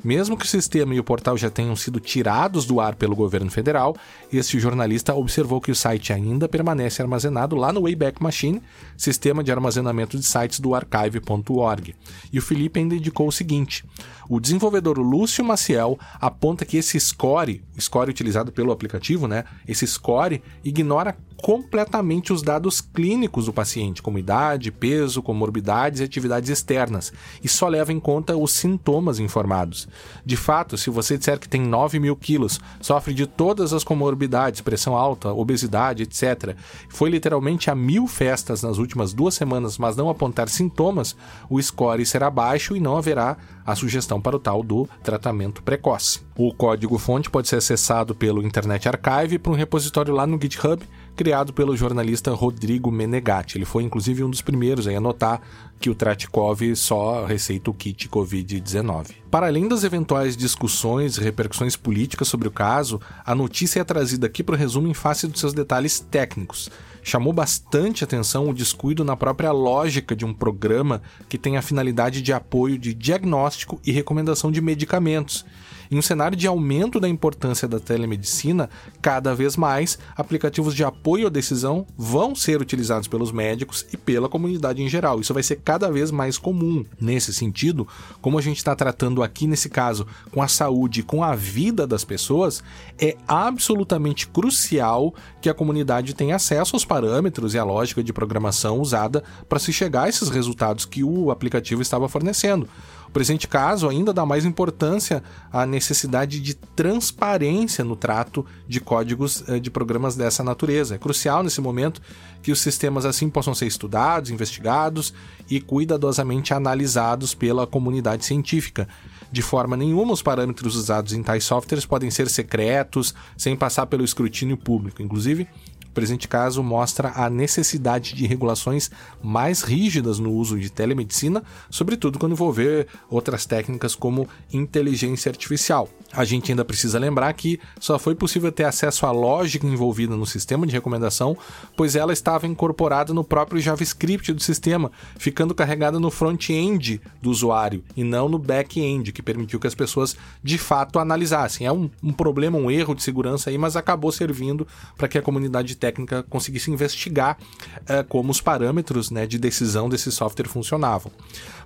[0.06, 3.50] Mesmo que o sistema e o portal já tenham sido tirados do ar pelo governo
[3.50, 3.98] federal,
[4.32, 8.62] este jornalista observou que o site ainda permanece armazenado lá no Wayback Machine,
[8.96, 11.96] sistema de armazenamento de sites do archive.org.
[12.32, 13.84] E o Felipe ainda indicou o seguinte:
[14.30, 20.40] o desenvolvedor Lúcio Maciel aponta que esse score, score utilizado pelo aplicativo, né, esse score
[20.64, 27.14] ignora completamente os dados clínicos do paciente, como idade, peso, comorbidades e atividades externas,
[27.44, 29.88] e só leva em conta os sintomas informados.
[30.26, 34.62] De fato, se você disser que tem 9 mil quilos, sofre de todas as comorbidades,
[34.62, 36.56] pressão alta, obesidade, etc.,
[36.90, 41.16] foi literalmente a mil festas nas últimas duas semanas, mas não apontar sintomas,
[41.50, 46.22] o score será baixo e não haverá a sugestão para o tal do tratamento precoce.
[46.38, 50.84] O código-fonte pode ser acessado pelo Internet Archive para um repositório lá no GitHub
[51.16, 53.58] criado pelo jornalista Rodrigo Menegatti.
[53.58, 55.42] Ele foi inclusive um dos primeiros a notar
[55.80, 59.12] que o Tratikov só receita o kit Covid-19.
[59.32, 64.28] Para além das eventuais discussões e repercussões políticas sobre o caso, a notícia é trazida
[64.28, 66.70] aqui para o resumo em face dos seus detalhes técnicos.
[67.04, 72.22] Chamou bastante atenção o descuido na própria lógica de um programa que tem a finalidade
[72.22, 75.46] de apoio de diagnóstico e recomendação de medicamentos
[75.90, 78.70] em um cenário de aumento da importância da telemedicina,
[79.02, 84.30] cada vez mais aplicativos de apoio à decisão vão ser utilizados pelos médicos e pela
[84.30, 85.20] comunidade em geral.
[85.20, 86.86] Isso vai ser cada vez mais comum.
[87.00, 87.88] Nesse sentido,
[88.22, 92.04] como a gente está tratando aqui nesse caso com a saúde, com a vida das
[92.04, 92.64] pessoas,
[93.00, 98.80] é absolutamente crucial que a comunidade tenha acesso aos parâmetros e à lógica de programação
[98.80, 102.68] usada para se chegar a esses resultados que o aplicativo estava fornecendo
[103.16, 109.58] presente caso ainda dá mais importância à necessidade de transparência no trato de códigos eh,
[109.58, 110.96] de programas dessa natureza.
[110.96, 112.02] É crucial nesse momento
[112.44, 115.14] que os sistemas assim possam ser estudados, investigados
[115.50, 118.86] e cuidadosamente analisados pela comunidade científica.
[119.32, 124.04] De forma nenhuma, os parâmetros usados em tais softwares podem ser secretos, sem passar pelo
[124.04, 125.02] escrutínio público.
[125.02, 125.48] Inclusive,
[125.96, 128.92] presente caso mostra a necessidade de regulações
[129.24, 135.90] mais rígidas no uso de telemedicina, sobretudo quando envolver outras técnicas como inteligência artificial.
[136.16, 140.26] A gente ainda precisa lembrar que só foi possível ter acesso à lógica envolvida no
[140.26, 141.38] sistema de recomendação,
[141.76, 147.84] pois ela estava incorporada no próprio JavaScript do sistema, ficando carregada no front-end do usuário
[147.98, 151.68] e não no back-end, que permitiu que as pessoas de fato analisassem.
[151.68, 155.22] É um, um problema, um erro de segurança aí, mas acabou servindo para que a
[155.22, 157.38] comunidade técnica conseguisse investigar
[157.82, 161.12] uh, como os parâmetros né, de decisão desse software funcionavam.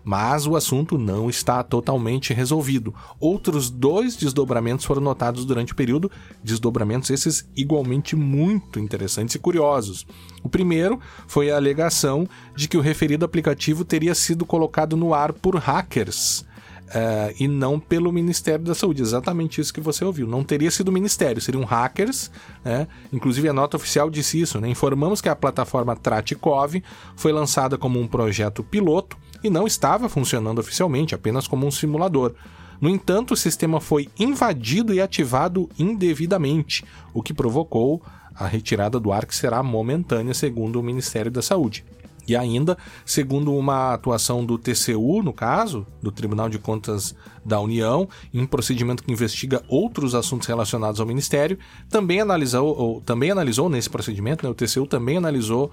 [0.04, 2.96] Mas o assunto não está totalmente resolvido.
[3.20, 4.39] Outros dois desdobramentos
[4.86, 6.12] foram notados durante o período,
[6.44, 10.06] desdobramentos esses igualmente muito interessantes e curiosos.
[10.44, 15.34] O primeiro foi a alegação de que o referido aplicativo teria sido colocado no ar
[15.34, 16.48] por hackers
[16.90, 19.04] Uh, e não pelo Ministério da Saúde.
[19.04, 20.26] Exatamente isso que você ouviu.
[20.26, 22.32] Não teria sido o Ministério, seriam hackers.
[22.66, 22.88] Né?
[23.14, 24.60] Inclusive, a nota oficial disse isso.
[24.60, 24.70] Né?
[24.70, 26.82] Informamos que a plataforma Tratikov
[27.16, 32.34] foi lançada como um projeto piloto e não estava funcionando oficialmente, apenas como um simulador.
[32.82, 38.02] No entanto, o sistema foi invadido e ativado indevidamente, o que provocou
[38.34, 41.84] a retirada do ar, que será momentânea, segundo o Ministério da Saúde.
[42.26, 48.08] E ainda, segundo uma atuação do TCU, no caso, do Tribunal de Contas da União,
[48.32, 51.58] em procedimento que investiga outros assuntos relacionados ao Ministério,
[51.90, 55.72] também analisou, ou, também analisou nesse procedimento, né, o TCU também analisou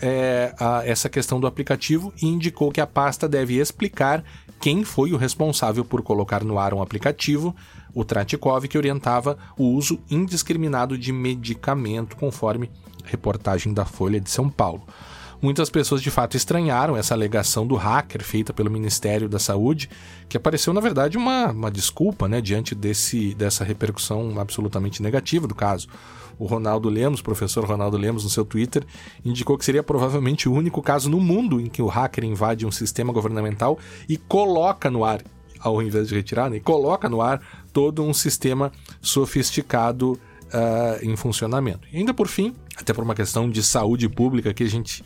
[0.00, 4.24] é, a, essa questão do aplicativo e indicou que a pasta deve explicar
[4.60, 7.54] quem foi o responsável por colocar no ar um aplicativo,
[7.94, 12.70] o Tratikov, que orientava o uso indiscriminado de medicamento, conforme
[13.04, 14.82] reportagem da Folha de São Paulo.
[15.40, 19.88] Muitas pessoas de fato estranharam essa alegação do hacker feita pelo Ministério da Saúde,
[20.28, 25.54] que apareceu na verdade uma, uma desculpa né, diante desse, dessa repercussão absolutamente negativa do
[25.54, 25.88] caso.
[26.38, 28.84] O Ronaldo Lemos, professor Ronaldo Lemos, no seu Twitter,
[29.24, 32.70] indicou que seria provavelmente o único caso no mundo em que o hacker invade um
[32.70, 35.22] sistema governamental e coloca no ar
[35.60, 37.40] ao invés de retirar, né, e coloca no ar
[37.72, 41.86] todo um sistema sofisticado uh, em funcionamento.
[41.92, 45.02] E ainda por fim, até por uma questão de saúde pública que a gente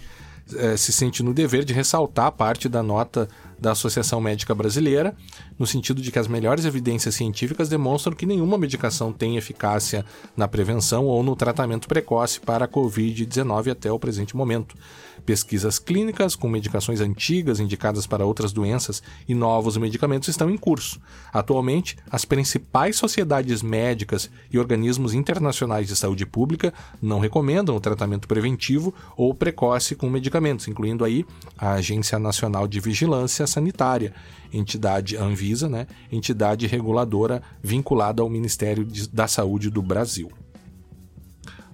[0.52, 3.28] uh, se sente no dever de ressaltar parte da nota
[3.58, 5.14] da Associação Médica Brasileira,
[5.58, 10.04] no sentido de que as melhores evidências científicas demonstram que nenhuma medicação tem eficácia
[10.36, 14.76] na prevenção ou no tratamento precoce para a Covid-19 até o presente momento.
[15.24, 21.00] Pesquisas clínicas com medicações antigas indicadas para outras doenças e novos medicamentos estão em curso.
[21.32, 28.26] Atualmente, as principais sociedades médicas e organismos internacionais de saúde pública não recomendam o tratamento
[28.26, 31.24] preventivo ou precoce com medicamentos, incluindo aí
[31.56, 34.12] a Agência Nacional de Vigilância Sanitária,
[34.52, 40.30] entidade Anvisa, né, entidade reguladora vinculada ao Ministério da Saúde do Brasil.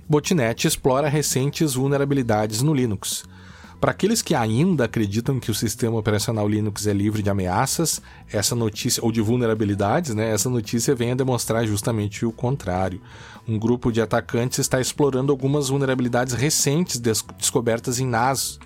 [0.08, 3.24] Botnet explora recentes vulnerabilidades no Linux.
[3.80, 8.02] Para aqueles que ainda acreditam que o sistema operacional Linux é livre de ameaças,
[8.32, 13.00] essa notícia ou de vulnerabilidades, né, essa notícia vem a demonstrar justamente o contrário.
[13.46, 18.58] Um grupo de atacantes está explorando algumas vulnerabilidades recentes des descobertas em NAS,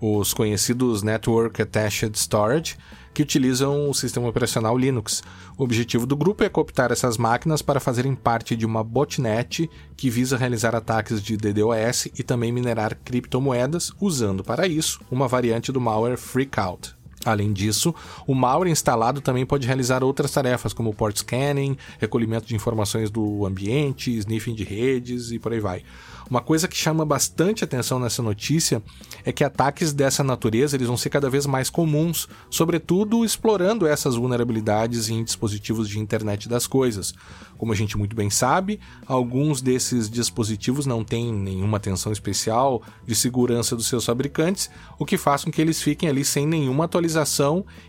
[0.00, 2.76] os conhecidos Network Attached Storage,
[3.18, 5.24] que utilizam o sistema operacional Linux.
[5.56, 10.08] O objetivo do grupo é cooptar essas máquinas para fazerem parte de uma botnet que
[10.08, 15.80] visa realizar ataques de DDoS e também minerar criptomoedas, usando para isso uma variante do
[15.80, 16.97] malware Freakout.
[17.28, 17.94] Além disso,
[18.26, 23.44] o malware instalado também pode realizar outras tarefas, como port scanning, recolhimento de informações do
[23.44, 25.82] ambiente, sniffing de redes e por aí vai.
[26.30, 28.82] Uma coisa que chama bastante atenção nessa notícia
[29.24, 34.14] é que ataques dessa natureza eles vão ser cada vez mais comuns, sobretudo explorando essas
[34.14, 37.14] vulnerabilidades em dispositivos de internet das coisas.
[37.56, 43.14] Como a gente muito bem sabe, alguns desses dispositivos não têm nenhuma atenção especial de
[43.14, 47.17] segurança dos seus fabricantes, o que faz com que eles fiquem ali sem nenhuma atualização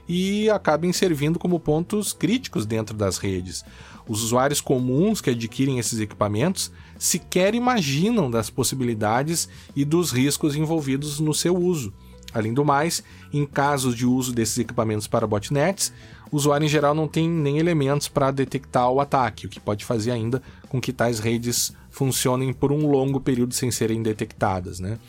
[0.07, 3.63] e acabem servindo como pontos críticos dentro das redes.
[4.07, 11.19] Os usuários comuns que adquirem esses equipamentos sequer imaginam das possibilidades e dos riscos envolvidos
[11.19, 11.93] no seu uso.
[12.33, 13.03] Além do mais,
[13.33, 15.93] em casos de uso desses equipamentos para botnets,
[16.31, 19.83] o usuário em geral não tem nem elementos para detectar o ataque, o que pode
[19.83, 24.79] fazer ainda com que tais redes funcionem por um longo período sem serem detectadas.
[24.79, 24.99] Né?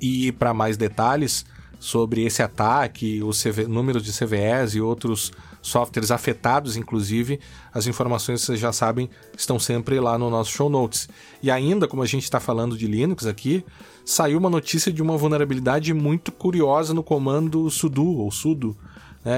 [0.00, 1.46] E para mais detalhes
[1.86, 5.30] sobre esse ataque, os CV, números de CVEs e outros
[5.62, 7.38] softwares afetados, inclusive,
[7.72, 9.08] as informações vocês já sabem
[9.38, 11.08] estão sempre lá no nosso show notes.
[11.40, 13.64] E ainda, como a gente está falando de Linux aqui,
[14.04, 18.76] saiu uma notícia de uma vulnerabilidade muito curiosa no comando sudo ou sudo.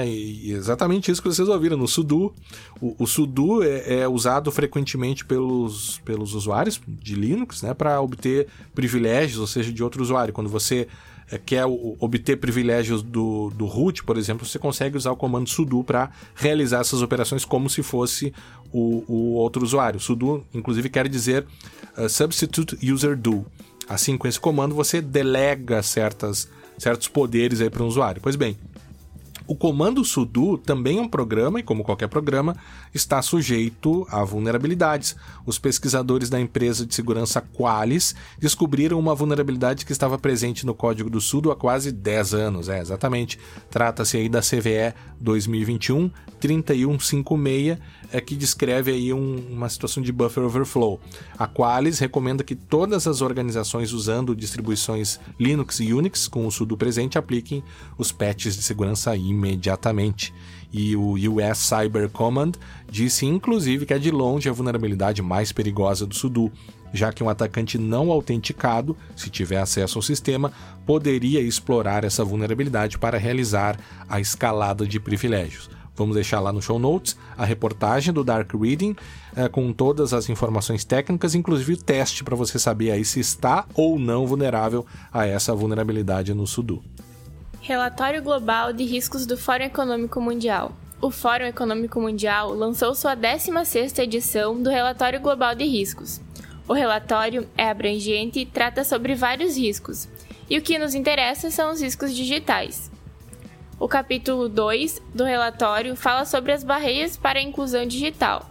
[0.07, 2.33] E exatamente isso que vocês ouviram no sudo.
[2.81, 7.75] O, o sudo é, é, usado frequentemente pelos, pelos usuários de Linux né?
[7.75, 10.33] para obter privilégios, ou seja, de outro usuário.
[10.33, 10.89] Quando você é,
[11.45, 16.11] quer obter privilégios do, do root, por exemplo, você consegue usar o comando sudo para
[16.35, 18.33] realizar essas operações como se fosse
[18.73, 20.01] o, o outro usuário.
[20.01, 21.45] Sudo, inclusive, quer dizer
[21.97, 23.45] uh, substitute user do.
[23.89, 28.21] Assim, com esse comando, você delega certas, certos poderes para um usuário.
[28.23, 28.57] Pois bem,
[29.49, 32.55] o comando sudo também é um programa e, como qualquer programa,
[32.93, 35.17] está sujeito a vulnerabilidades.
[35.47, 41.09] Os pesquisadores da empresa de segurança Qualys descobriram uma vulnerabilidade que estava presente no código
[41.09, 42.69] do sudo há quase 10 anos.
[42.69, 43.39] É, exatamente.
[43.71, 47.79] Trata-se aí da CVE 2021 3156,
[48.13, 51.01] é, que descreve aí um, uma situação de buffer overflow.
[51.37, 56.77] A Qualys recomenda que todas as organizações usando distribuições Linux e Unix com o sudo
[56.77, 57.65] presente apliquem
[57.97, 60.35] os patches de segurança imediatamente imediatamente.
[60.73, 62.53] E o US Cyber Command
[62.91, 66.53] disse inclusive que é de longe a vulnerabilidade mais perigosa do sudo,
[66.93, 70.53] já que um atacante não autenticado, se tiver acesso ao sistema,
[70.85, 73.79] poderia explorar essa vulnerabilidade para realizar
[74.09, 75.71] a escalada de privilégios.
[75.97, 78.95] Vamos deixar lá no show notes a reportagem do Dark Reading
[79.35, 83.67] é, com todas as informações técnicas, inclusive o teste para você saber aí se está
[83.75, 86.85] ou não vulnerável a essa vulnerabilidade no sudo.
[87.61, 90.73] Relatório Global de Riscos do Fórum Econômico Mundial.
[91.03, 96.21] O Fórum Econômico Mundial lançou sua 16ª edição do Relatório Global de Riscos.
[96.67, 100.09] O relatório é abrangente e trata sobre vários riscos,
[100.49, 102.91] e o que nos interessa são os riscos digitais.
[103.79, 108.51] O capítulo 2 do relatório fala sobre as barreiras para a inclusão digital.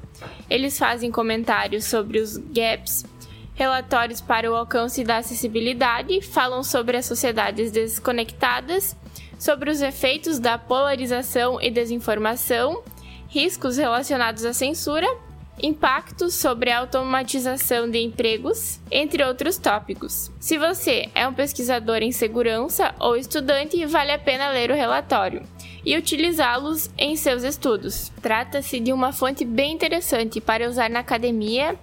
[0.50, 3.04] Eles fazem comentários sobre os gaps,
[3.58, 8.96] relatórios para o alcance da acessibilidade, falam sobre as sociedades desconectadas
[9.38, 12.84] sobre os efeitos da polarização e desinformação,
[13.28, 15.08] riscos relacionados à censura
[15.62, 20.32] impactos sobre a automatização de empregos, entre outros tópicos.
[20.40, 25.42] Se você é um pesquisador em segurança ou estudante, vale a pena ler o relatório
[25.84, 28.12] e utilizá-los em seus estudos.
[28.22, 31.76] Trata-se de uma fonte bem interessante para usar na academia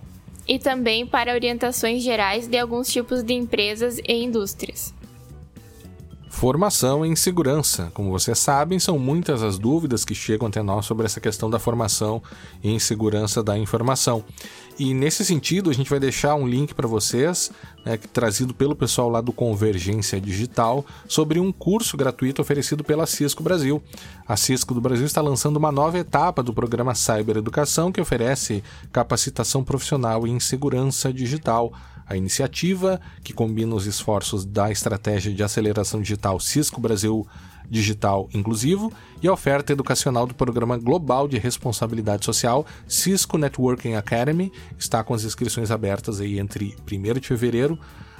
[0.46, 4.94] e também para orientações gerais de alguns tipos de empresas e indústrias.
[6.34, 7.92] Formação em segurança.
[7.94, 11.60] Como vocês sabem, são muitas as dúvidas que chegam até nós sobre essa questão da
[11.60, 12.20] formação
[12.62, 14.24] em segurança da informação.
[14.76, 17.52] E nesse sentido, a gente vai deixar um link para vocês,
[17.84, 23.42] né, trazido pelo pessoal lá do Convergência Digital, sobre um curso gratuito oferecido pela Cisco
[23.42, 23.80] Brasil.
[24.26, 28.64] A Cisco do Brasil está lançando uma nova etapa do programa Cyber Educação que oferece
[28.90, 31.72] capacitação profissional em segurança digital
[32.06, 37.26] a iniciativa, que combina os esforços da estratégia de aceleração digital Cisco Brasil
[37.70, 38.92] Digital Inclusivo
[39.22, 45.14] e a oferta educacional do Programa Global de Responsabilidade Social Cisco Networking Academy está com
[45.14, 47.78] as inscrições abertas aí entre 1 de fevereiro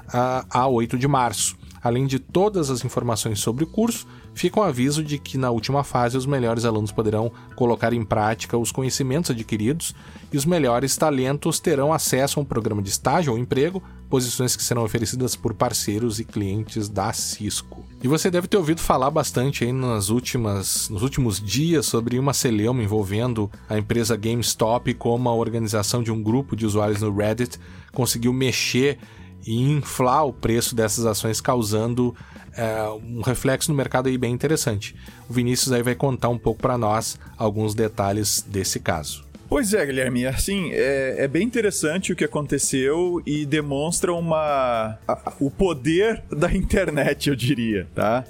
[0.08, 1.56] a, a 8 de março.
[1.82, 5.84] Além de todas as informações sobre o curso, fica um aviso de que na última
[5.84, 9.94] fase os melhores alunos poderão colocar em prática os conhecimentos adquiridos
[10.32, 14.62] e os melhores talentos terão acesso a um programa de estágio ou emprego, posições que
[14.62, 17.84] serão oferecidas por parceiros e clientes da Cisco.
[18.02, 22.34] E você deve ter ouvido falar bastante aí nas últimas, nos últimos dias sobre uma
[22.34, 27.58] celeuma envolvendo a empresa GameStop como a organização de um grupo de usuários no Reddit
[27.92, 28.98] conseguiu mexer
[29.46, 32.14] e inflar o preço dessas ações, causando
[32.56, 34.94] é, um reflexo no mercado aí bem interessante.
[35.28, 39.24] O Vinícius aí vai contar um pouco para nós alguns detalhes desse caso.
[39.48, 45.32] Pois é, Guilherme, assim, é, é, bem interessante o que aconteceu e demonstra uma a,
[45.38, 48.24] o poder da internet, eu diria, tá?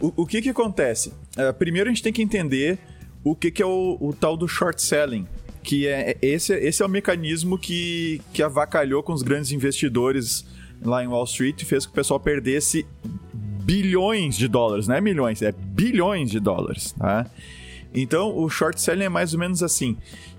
[0.00, 1.12] O, o que que acontece?
[1.36, 2.78] Uh, primeiro a gente tem que entender
[3.22, 5.26] o que que é o, o tal do short selling,
[5.62, 10.44] que é, é esse, esse é o mecanismo que, que avacalhou com os grandes investidores
[10.82, 12.86] lá em Wall Street e fez que o pessoal perdesse
[13.64, 17.26] bilhões de dólares, não é milhões, é bilhões de dólares, tá?
[17.94, 19.96] Então, o short selling é mais ou menos assim.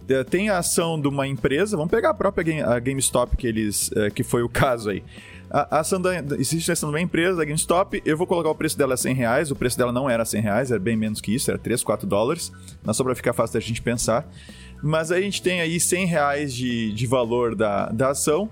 [0.08, 3.92] É, tem a ação de uma empresa, vamos pegar a própria a GameStop, que, eles,
[3.96, 5.04] é, que foi o caso aí.
[5.50, 8.56] A, ação da, existe a ação de uma empresa, da GameStop, eu vou colocar o
[8.56, 11.22] preço dela a 100 reais, o preço dela não era 100 reais, era bem menos
[11.22, 12.52] que isso, era 3, 4 dólares,
[12.84, 14.28] mas só para ficar fácil da gente pensar.
[14.84, 18.50] Mas aí a gente tem aí 100 reais de, de valor da, da ação,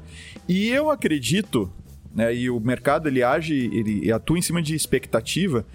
[0.47, 1.69] e eu acredito,
[2.13, 5.65] né, e o mercado ele age, ele atua em cima de expectativa,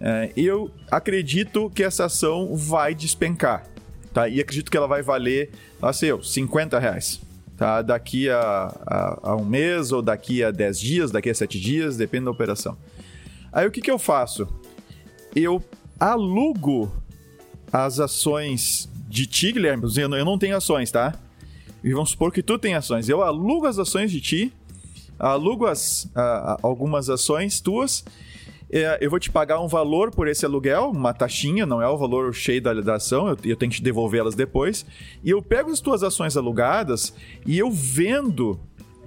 [0.00, 3.66] é, eu acredito que essa ação vai despencar,
[4.12, 4.28] tá?
[4.28, 7.20] E acredito que ela vai valer, assim, 50 reais,
[7.56, 7.80] tá?
[7.80, 11.96] Daqui a, a, a, um mês, ou daqui a 10 dias, daqui a 7 dias,
[11.96, 12.76] depende da operação.
[13.50, 14.46] Aí o que, que eu faço?
[15.34, 15.64] Eu
[15.98, 16.92] alugo
[17.72, 21.14] as ações de ti, Guilherme, eu não tenho ações, tá?
[21.82, 23.08] E vamos supor que tu tem ações.
[23.08, 24.52] Eu alugo as ações de ti,
[25.18, 26.10] alugo as,
[26.62, 28.04] algumas ações tuas
[28.70, 31.96] é, eu vou te pagar um valor por esse aluguel, uma taxinha, não é o
[31.96, 34.84] valor cheio da, da ação, eu, eu tenho que te devolvê-las depois.
[35.22, 37.14] E eu pego as tuas ações alugadas
[37.46, 38.58] e eu vendo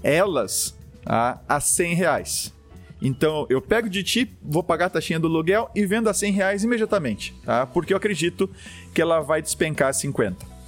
[0.02, 2.54] elas a, a 100 reais.
[3.02, 6.34] Então, eu pego de ti, vou pagar a taxinha do aluguel e vendo a 100
[6.34, 7.66] reais imediatamente, tá?
[7.66, 8.50] Porque eu acredito
[8.94, 10.59] que ela vai despencar a 50.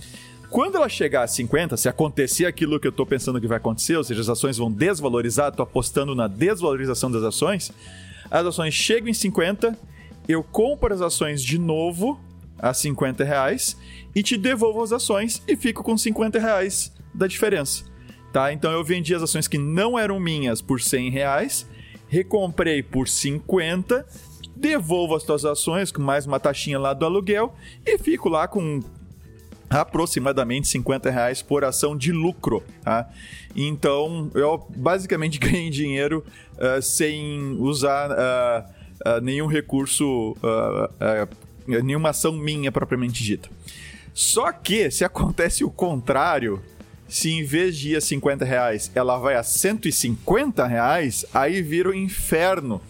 [0.51, 3.95] Quando ela chegar a 50, se acontecer aquilo que eu estou pensando que vai acontecer,
[3.95, 7.71] ou seja, as ações vão desvalorizar, estou apostando na desvalorização das ações,
[8.29, 9.79] as ações chegam em 50,
[10.27, 12.19] eu compro as ações de novo
[12.59, 13.77] a 50 reais
[14.13, 17.85] e te devolvo as ações e fico com 50 reais da diferença.
[18.33, 18.51] Tá?
[18.51, 21.65] Então eu vendi as ações que não eram minhas por 100 reais,
[22.09, 24.05] recomprei por 50,
[24.53, 28.81] devolvo as tuas ações com mais uma taxinha lá do aluguel e fico lá com
[29.72, 33.09] aproximadamente 50 reais por ação de lucro, tá?
[33.55, 36.26] Então, eu basicamente ganhei dinheiro
[36.57, 40.36] uh, sem usar uh, uh, nenhum recurso,
[41.65, 43.49] nenhuma ação minha propriamente dita.
[44.13, 46.61] Só que, se acontece o contrário,
[47.07, 51.89] se em vez de ir a 50 reais, ela vai a 150 reais, aí vira
[51.89, 52.82] o um inferno,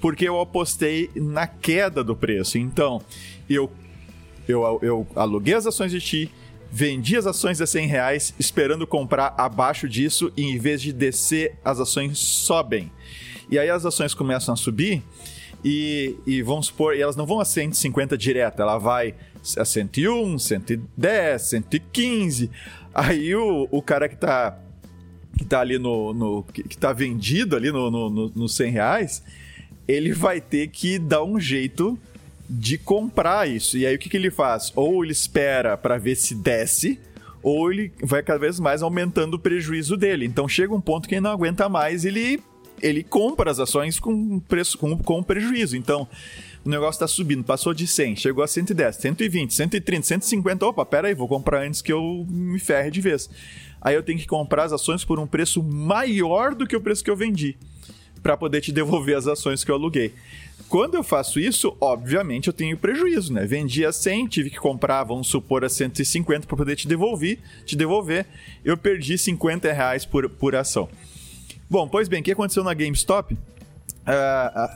[0.00, 2.56] porque eu apostei na queda do preço.
[2.56, 3.02] Então,
[3.48, 3.70] eu
[4.50, 6.30] eu, eu aluguei as ações de ti,
[6.70, 11.56] vendi as ações a 100 reais, esperando comprar abaixo disso, e em vez de descer,
[11.64, 12.90] as ações sobem.
[13.50, 15.02] E aí as ações começam a subir,
[15.64, 19.14] e, e vamos supor, e elas não vão a 150 direto, ela vai
[19.56, 22.50] a 101, 110, 115.
[22.94, 24.58] Aí o, o cara que tá,
[25.36, 26.12] que tá ali no.
[26.12, 29.22] no que, tá vendido ali no, no, no, no 100 reais,
[29.86, 31.98] ele vai ter que dar um jeito
[32.52, 33.78] de comprar isso.
[33.78, 34.72] E aí o que, que ele faz?
[34.74, 36.98] Ou ele espera para ver se desce,
[37.40, 40.26] ou ele vai cada vez mais aumentando o prejuízo dele.
[40.26, 42.42] Então chega um ponto que ele não aguenta mais, ele
[42.82, 45.76] ele compra as ações com preço com, com prejuízo.
[45.76, 46.08] Então,
[46.64, 50.66] o negócio está subindo, passou de 100, chegou a 110, 120, 130, 150.
[50.66, 53.28] Opa, pera aí, vou comprar antes que eu me ferre de vez.
[53.82, 57.04] Aí eu tenho que comprar as ações por um preço maior do que o preço
[57.04, 57.56] que eu vendi,
[58.22, 60.12] para poder te devolver as ações que eu aluguei.
[60.68, 63.44] Quando eu faço isso, obviamente eu tenho prejuízo, né?
[63.44, 67.74] Vendi a 100, tive que comprar, vamos supor, a 150 para poder te devolver, te
[67.74, 68.26] devolver.
[68.64, 70.88] Eu perdi 50 reais por, por ação.
[71.68, 73.34] Bom, pois bem, o que aconteceu na GameStop?
[73.34, 73.38] Uh,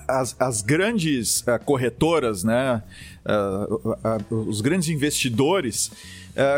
[0.06, 2.82] as, as, grandes uh, corretoras, né,
[3.24, 5.90] uh, os grandes investidores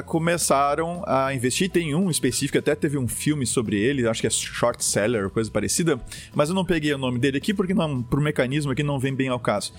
[0.07, 1.71] começaram a investir.
[1.71, 5.51] Tem um específico, até teve um filme sobre ele, acho que é Short Seller, coisa
[5.51, 6.01] parecida,
[6.35, 9.15] mas eu não peguei o nome dele aqui porque não, pro mecanismo aqui não vem
[9.15, 9.73] bem ao caso.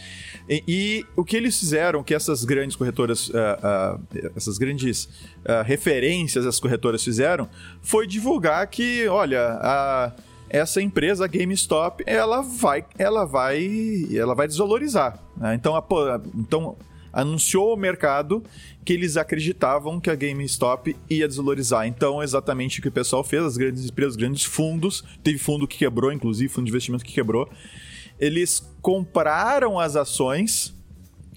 [0.50, 3.32] E, e o que eles fizeram, que essas grandes corretoras,
[4.36, 5.10] essas grandes
[5.66, 7.50] referências as corretoras fizeram,
[7.82, 10.14] foi divulgar que, olha, a
[10.50, 15.56] essa empresa a GameStop ela vai ela vai ela vai desvalorizar né?
[15.56, 15.84] então a,
[16.36, 16.78] então
[17.12, 18.44] anunciou ao mercado
[18.84, 23.44] que eles acreditavam que a GameStop ia desvalorizar então exatamente o que o pessoal fez
[23.44, 27.14] as grandes empresas os grandes fundos teve fundo que quebrou inclusive fundo de investimento que
[27.14, 27.50] quebrou
[28.20, 30.76] eles compraram as ações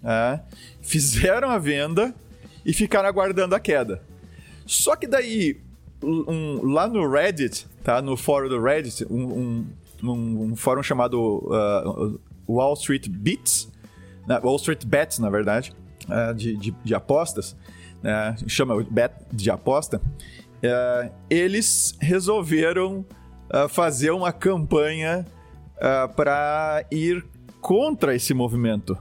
[0.03, 0.41] é,
[0.81, 2.14] fizeram a venda
[2.64, 4.03] e ficaram aguardando a queda
[4.66, 5.61] só que daí
[6.03, 8.01] um, lá no Reddit, tá?
[8.01, 9.66] No fórum do Reddit, um,
[10.03, 13.70] um, um fórum chamado uh, Wall Street Bets, né?
[14.39, 15.72] Wall Street Bets, na verdade,
[16.09, 17.57] uh, de, de, de, apostas,
[18.03, 18.37] né?
[18.47, 20.01] chama Bet de aposta.
[20.62, 23.05] Uh, eles resolveram
[23.53, 25.24] uh, fazer uma campanha
[26.14, 27.24] para ir
[27.59, 28.99] contra esse movimento.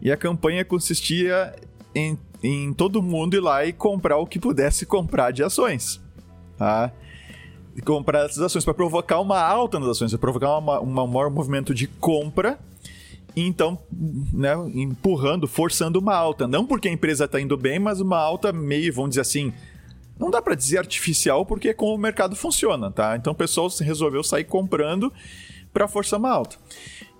[0.00, 1.52] E a campanha consistia
[1.92, 6.00] em, em todo mundo ir lá e comprar o que pudesse comprar de ações
[6.60, 6.92] tá?
[7.86, 11.86] Comprar essas ações para provocar uma alta nas ações, para provocar um maior movimento de
[11.86, 12.58] compra
[13.36, 13.78] então,
[14.32, 16.46] né, empurrando, forçando uma alta.
[16.46, 19.52] Não porque a empresa está indo bem, mas uma alta meio, vamos dizer assim,
[20.18, 23.16] não dá para dizer artificial, porque é como o mercado funciona, tá?
[23.16, 25.12] Então o pessoal resolveu sair comprando
[25.72, 26.56] para forçar uma alta.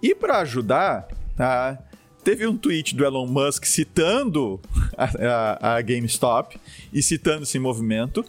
[0.03, 1.79] E para ajudar, tá?
[2.23, 4.61] Teve um tweet do Elon Musk citando
[4.97, 6.61] a, a, a, GameStop
[6.93, 8.23] e citando esse movimento.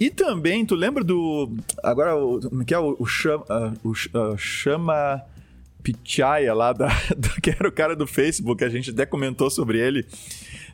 [0.00, 1.52] E também, tu lembra do.
[1.82, 3.44] Agora, o, é que é o, o Chama.
[3.84, 5.22] O, o Chama.
[5.84, 6.88] Pichaya lá, da,
[7.42, 10.06] que era o cara do Facebook, a gente até comentou sobre ele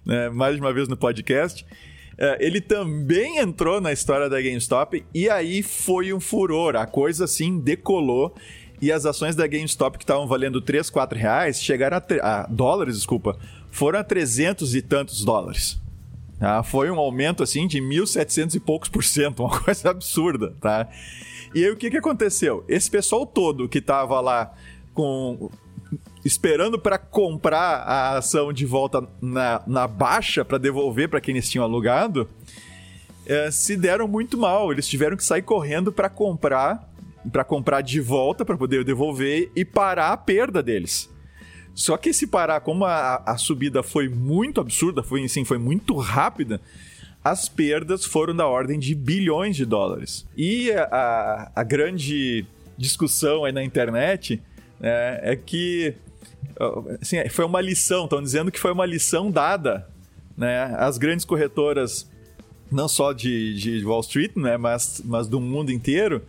[0.07, 1.67] né, mais uma vez no podcast.
[2.13, 6.77] Uh, ele também entrou na história da GameStop e aí foi um furor.
[6.77, 8.35] A coisa assim decolou
[8.81, 12.97] e as ações da GameStop que estavam valendo 3, 4 reais chegaram a, a dólares,
[12.97, 13.39] desculpa,
[13.71, 15.81] foram a 300 e tantos dólares.
[16.39, 16.63] Tá?
[16.63, 20.89] Foi um aumento assim de 1.700 e poucos por cento, uma coisa absurda, tá?
[21.55, 22.65] E aí o que, que aconteceu?
[22.69, 24.55] Esse pessoal todo que estava lá
[24.95, 25.51] com
[26.25, 31.49] esperando para comprar a ação de volta na, na baixa para devolver para quem eles
[31.49, 32.29] tinham alugado,
[33.27, 34.71] é, se deram muito mal.
[34.71, 36.89] Eles tiveram que sair correndo para comprar
[37.31, 41.11] para comprar de volta para poder devolver e parar a perda deles.
[41.75, 45.97] Só que esse parar, como a, a subida foi muito absurda, foi assim, foi muito
[45.97, 46.61] rápida,
[47.23, 50.27] as perdas foram da ordem de bilhões de dólares.
[50.37, 54.43] E a, a grande discussão aí na internet
[54.81, 55.95] é, é que
[57.01, 59.89] assim, foi uma lição, estão dizendo que foi uma lição dada
[60.37, 62.09] né, às grandes corretoras,
[62.71, 66.23] não só de, de Wall Street, né, mas, mas do mundo inteiro,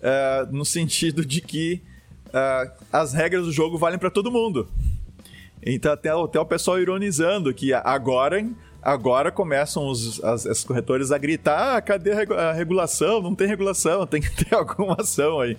[0.00, 1.82] uh, no sentido de que
[2.28, 4.68] uh, as regras do jogo valem para todo mundo.
[5.62, 8.46] Então até, até o pessoal ironizando que agora
[8.80, 13.20] agora começam os as, as corretores a gritar: ah, cadê a regulação?
[13.20, 15.56] Não tem regulação, tem que ter alguma ação aí.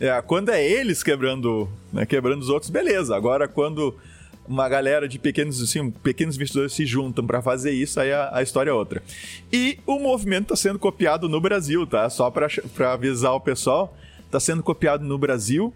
[0.00, 3.14] É, quando é eles quebrando, né, quebrando os outros, beleza.
[3.14, 3.94] Agora, quando
[4.46, 8.42] uma galera de pequenos, assim, pequenos investidores se juntam para fazer isso, aí a, a,
[8.42, 9.02] história é outra.
[9.52, 12.08] E o movimento está sendo copiado no Brasil, tá?
[12.10, 15.72] Só para avisar o pessoal, está sendo copiado no Brasil.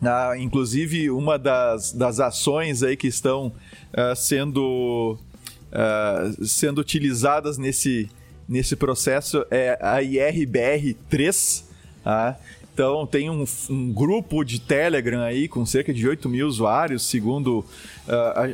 [0.00, 3.52] Ah, inclusive, uma das, das ações aí que estão
[3.92, 5.18] ah, sendo,
[5.72, 8.08] ah, sendo utilizadas nesse,
[8.48, 11.64] nesse processo é a IRBR3,
[12.04, 12.38] tá?
[12.78, 17.58] Então tem um, um, grupo de Telegram aí com cerca de 8 mil usuários, segundo
[17.58, 17.66] uh,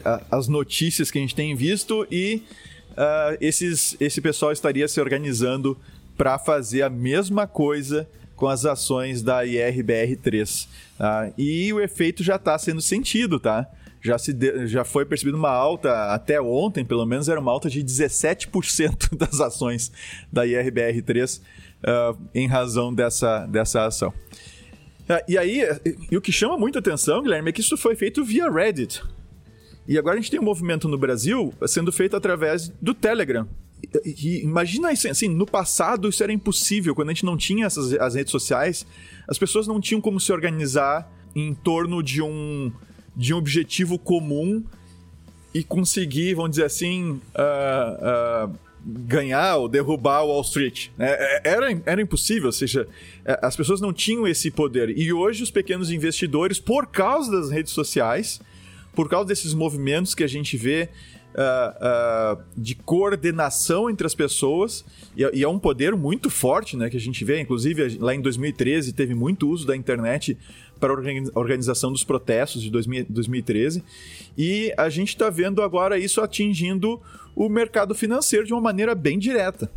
[0.02, 2.42] a, a, as notícias que a gente tem visto, e
[2.92, 5.76] uh, esses, esse pessoal estaria se organizando
[6.16, 10.68] para fazer a mesma coisa com as ações da IRBR3.
[10.96, 11.30] Tá?
[11.36, 13.68] E o efeito já está sendo sentido, tá?
[14.04, 17.68] já, se de, já foi percebida uma alta, até ontem pelo menos, era uma alta
[17.68, 19.92] de 17% das ações
[20.32, 21.42] da IRBR3
[21.84, 24.12] uh, em razão dessa, dessa ação.
[25.08, 25.62] Uh, e aí,
[26.10, 29.02] e o que chama muita atenção, Guilherme, é que isso foi feito via Reddit.
[29.86, 33.46] E agora a gente tem um movimento no Brasil sendo feito através do Telegram.
[34.04, 37.66] E, e, imagina isso, assim, no passado isso era impossível, quando a gente não tinha
[37.66, 38.86] essas, as redes sociais,
[39.28, 42.72] as pessoas não tinham como se organizar em torno de um,
[43.14, 44.64] de um objetivo comum
[45.52, 50.88] e conseguir, vamos dizer assim, uh, uh, ganhar ou derrubar o Wall Street.
[50.98, 52.86] É, é, era, era impossível, ou seja,
[53.24, 54.96] é, as pessoas não tinham esse poder.
[54.96, 58.40] E hoje os pequenos investidores, por causa das redes sociais,
[58.94, 60.88] por causa desses movimentos que a gente vê
[61.34, 64.84] uh, uh, de coordenação entre as pessoas,
[65.16, 68.20] e, e, é um poder muito forte né, que a gente vê, inclusive lá em
[68.20, 70.36] 2013 teve muito uso da internet
[70.78, 73.82] para a organização dos protestos de 2013,
[74.36, 77.00] e a gente está vendo agora isso atingindo
[77.34, 79.70] o mercado financeiro de uma maneira bem direta.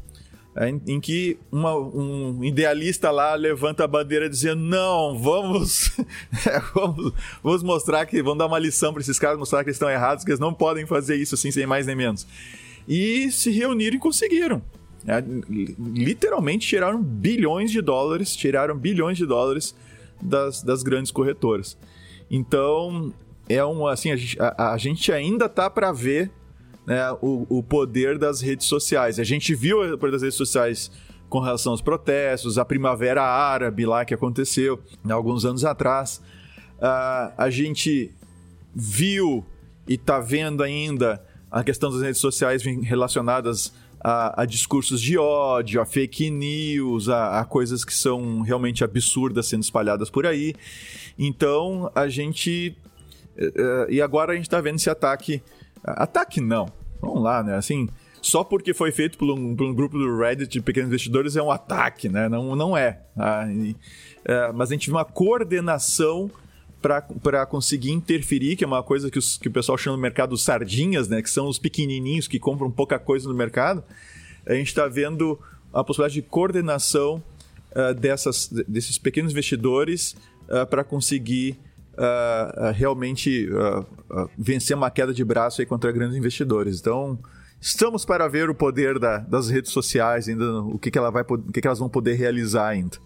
[0.60, 5.92] É, em, que uma, um idealista lá levanta a bandeira dizendo: não, vamos,
[6.48, 9.76] é, vamos, vamos mostrar que vamos dar uma lição para esses caras, mostrar que eles
[9.76, 12.26] estão errados, que eles não podem fazer isso assim, sem mais nem menos.
[12.88, 14.64] E se reuniram e conseguiram.
[15.06, 15.24] É,
[15.80, 19.76] literalmente tiraram bilhões de dólares, tiraram bilhões de dólares
[20.20, 21.78] das, das grandes corretoras.
[22.32, 23.14] Então,
[23.48, 26.32] é um assim, a, a gente ainda tá para ver
[26.88, 29.20] né, o, o poder das redes sociais.
[29.20, 30.90] A gente viu o poder das redes sociais
[31.28, 36.22] com relação aos protestos, a primavera árabe lá que aconteceu né, alguns anos atrás.
[36.78, 38.14] Uh, a gente
[38.74, 39.46] viu
[39.86, 41.22] e está vendo ainda
[41.52, 47.42] a questão das redes sociais relacionadas a, a, discursos de ódio, a fake news, a,
[47.42, 50.54] a, coisas que são realmente absurdas sendo espalhadas por aí.
[51.20, 52.78] Então a gente.
[53.38, 55.44] Uh, e agora a gente está vendo esse ataque
[55.84, 56.68] Ataque não.
[57.02, 57.56] Vamos lá, né?
[57.56, 57.88] Assim,
[58.22, 61.42] só porque foi feito por um, por um, grupo do Reddit de pequenos investidores é
[61.42, 62.28] um ataque, né?
[62.28, 63.02] Não, não é.
[63.16, 63.48] Tá?
[63.52, 63.76] E,
[64.26, 66.30] é mas a gente viu uma coordenação
[66.82, 70.38] para conseguir interferir, que é uma coisa que, os, que o pessoal chama no mercado
[70.38, 71.22] sardinhas, né?
[71.22, 73.84] Que são os pequenininhos que compram pouca coisa no mercado.
[74.46, 75.40] A gente está vendo
[75.74, 77.22] a possibilidade de coordenação
[77.72, 80.16] uh, dessas, desses pequenos investidores
[80.50, 81.58] uh, para conseguir
[81.98, 86.80] uh, realmente uh, vencer uma queda de braço aí contra grandes investidores.
[86.80, 87.18] Então,
[87.60, 91.24] estamos para ver o poder da, das redes sociais, ainda o que, que, ela vai,
[91.24, 92.98] o que, que elas vão poder realizar ainda.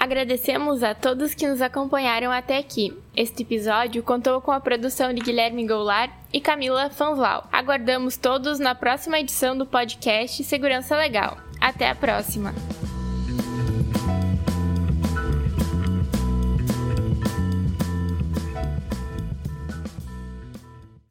[0.00, 2.96] Agradecemos a todos que nos acompanharam até aqui.
[3.14, 7.46] Este episódio contou com a produção de Guilherme Goulart e Camila Fanval.
[7.52, 11.36] Aguardamos todos na próxima edição do podcast Segurança Legal.
[11.60, 12.54] Até a próxima!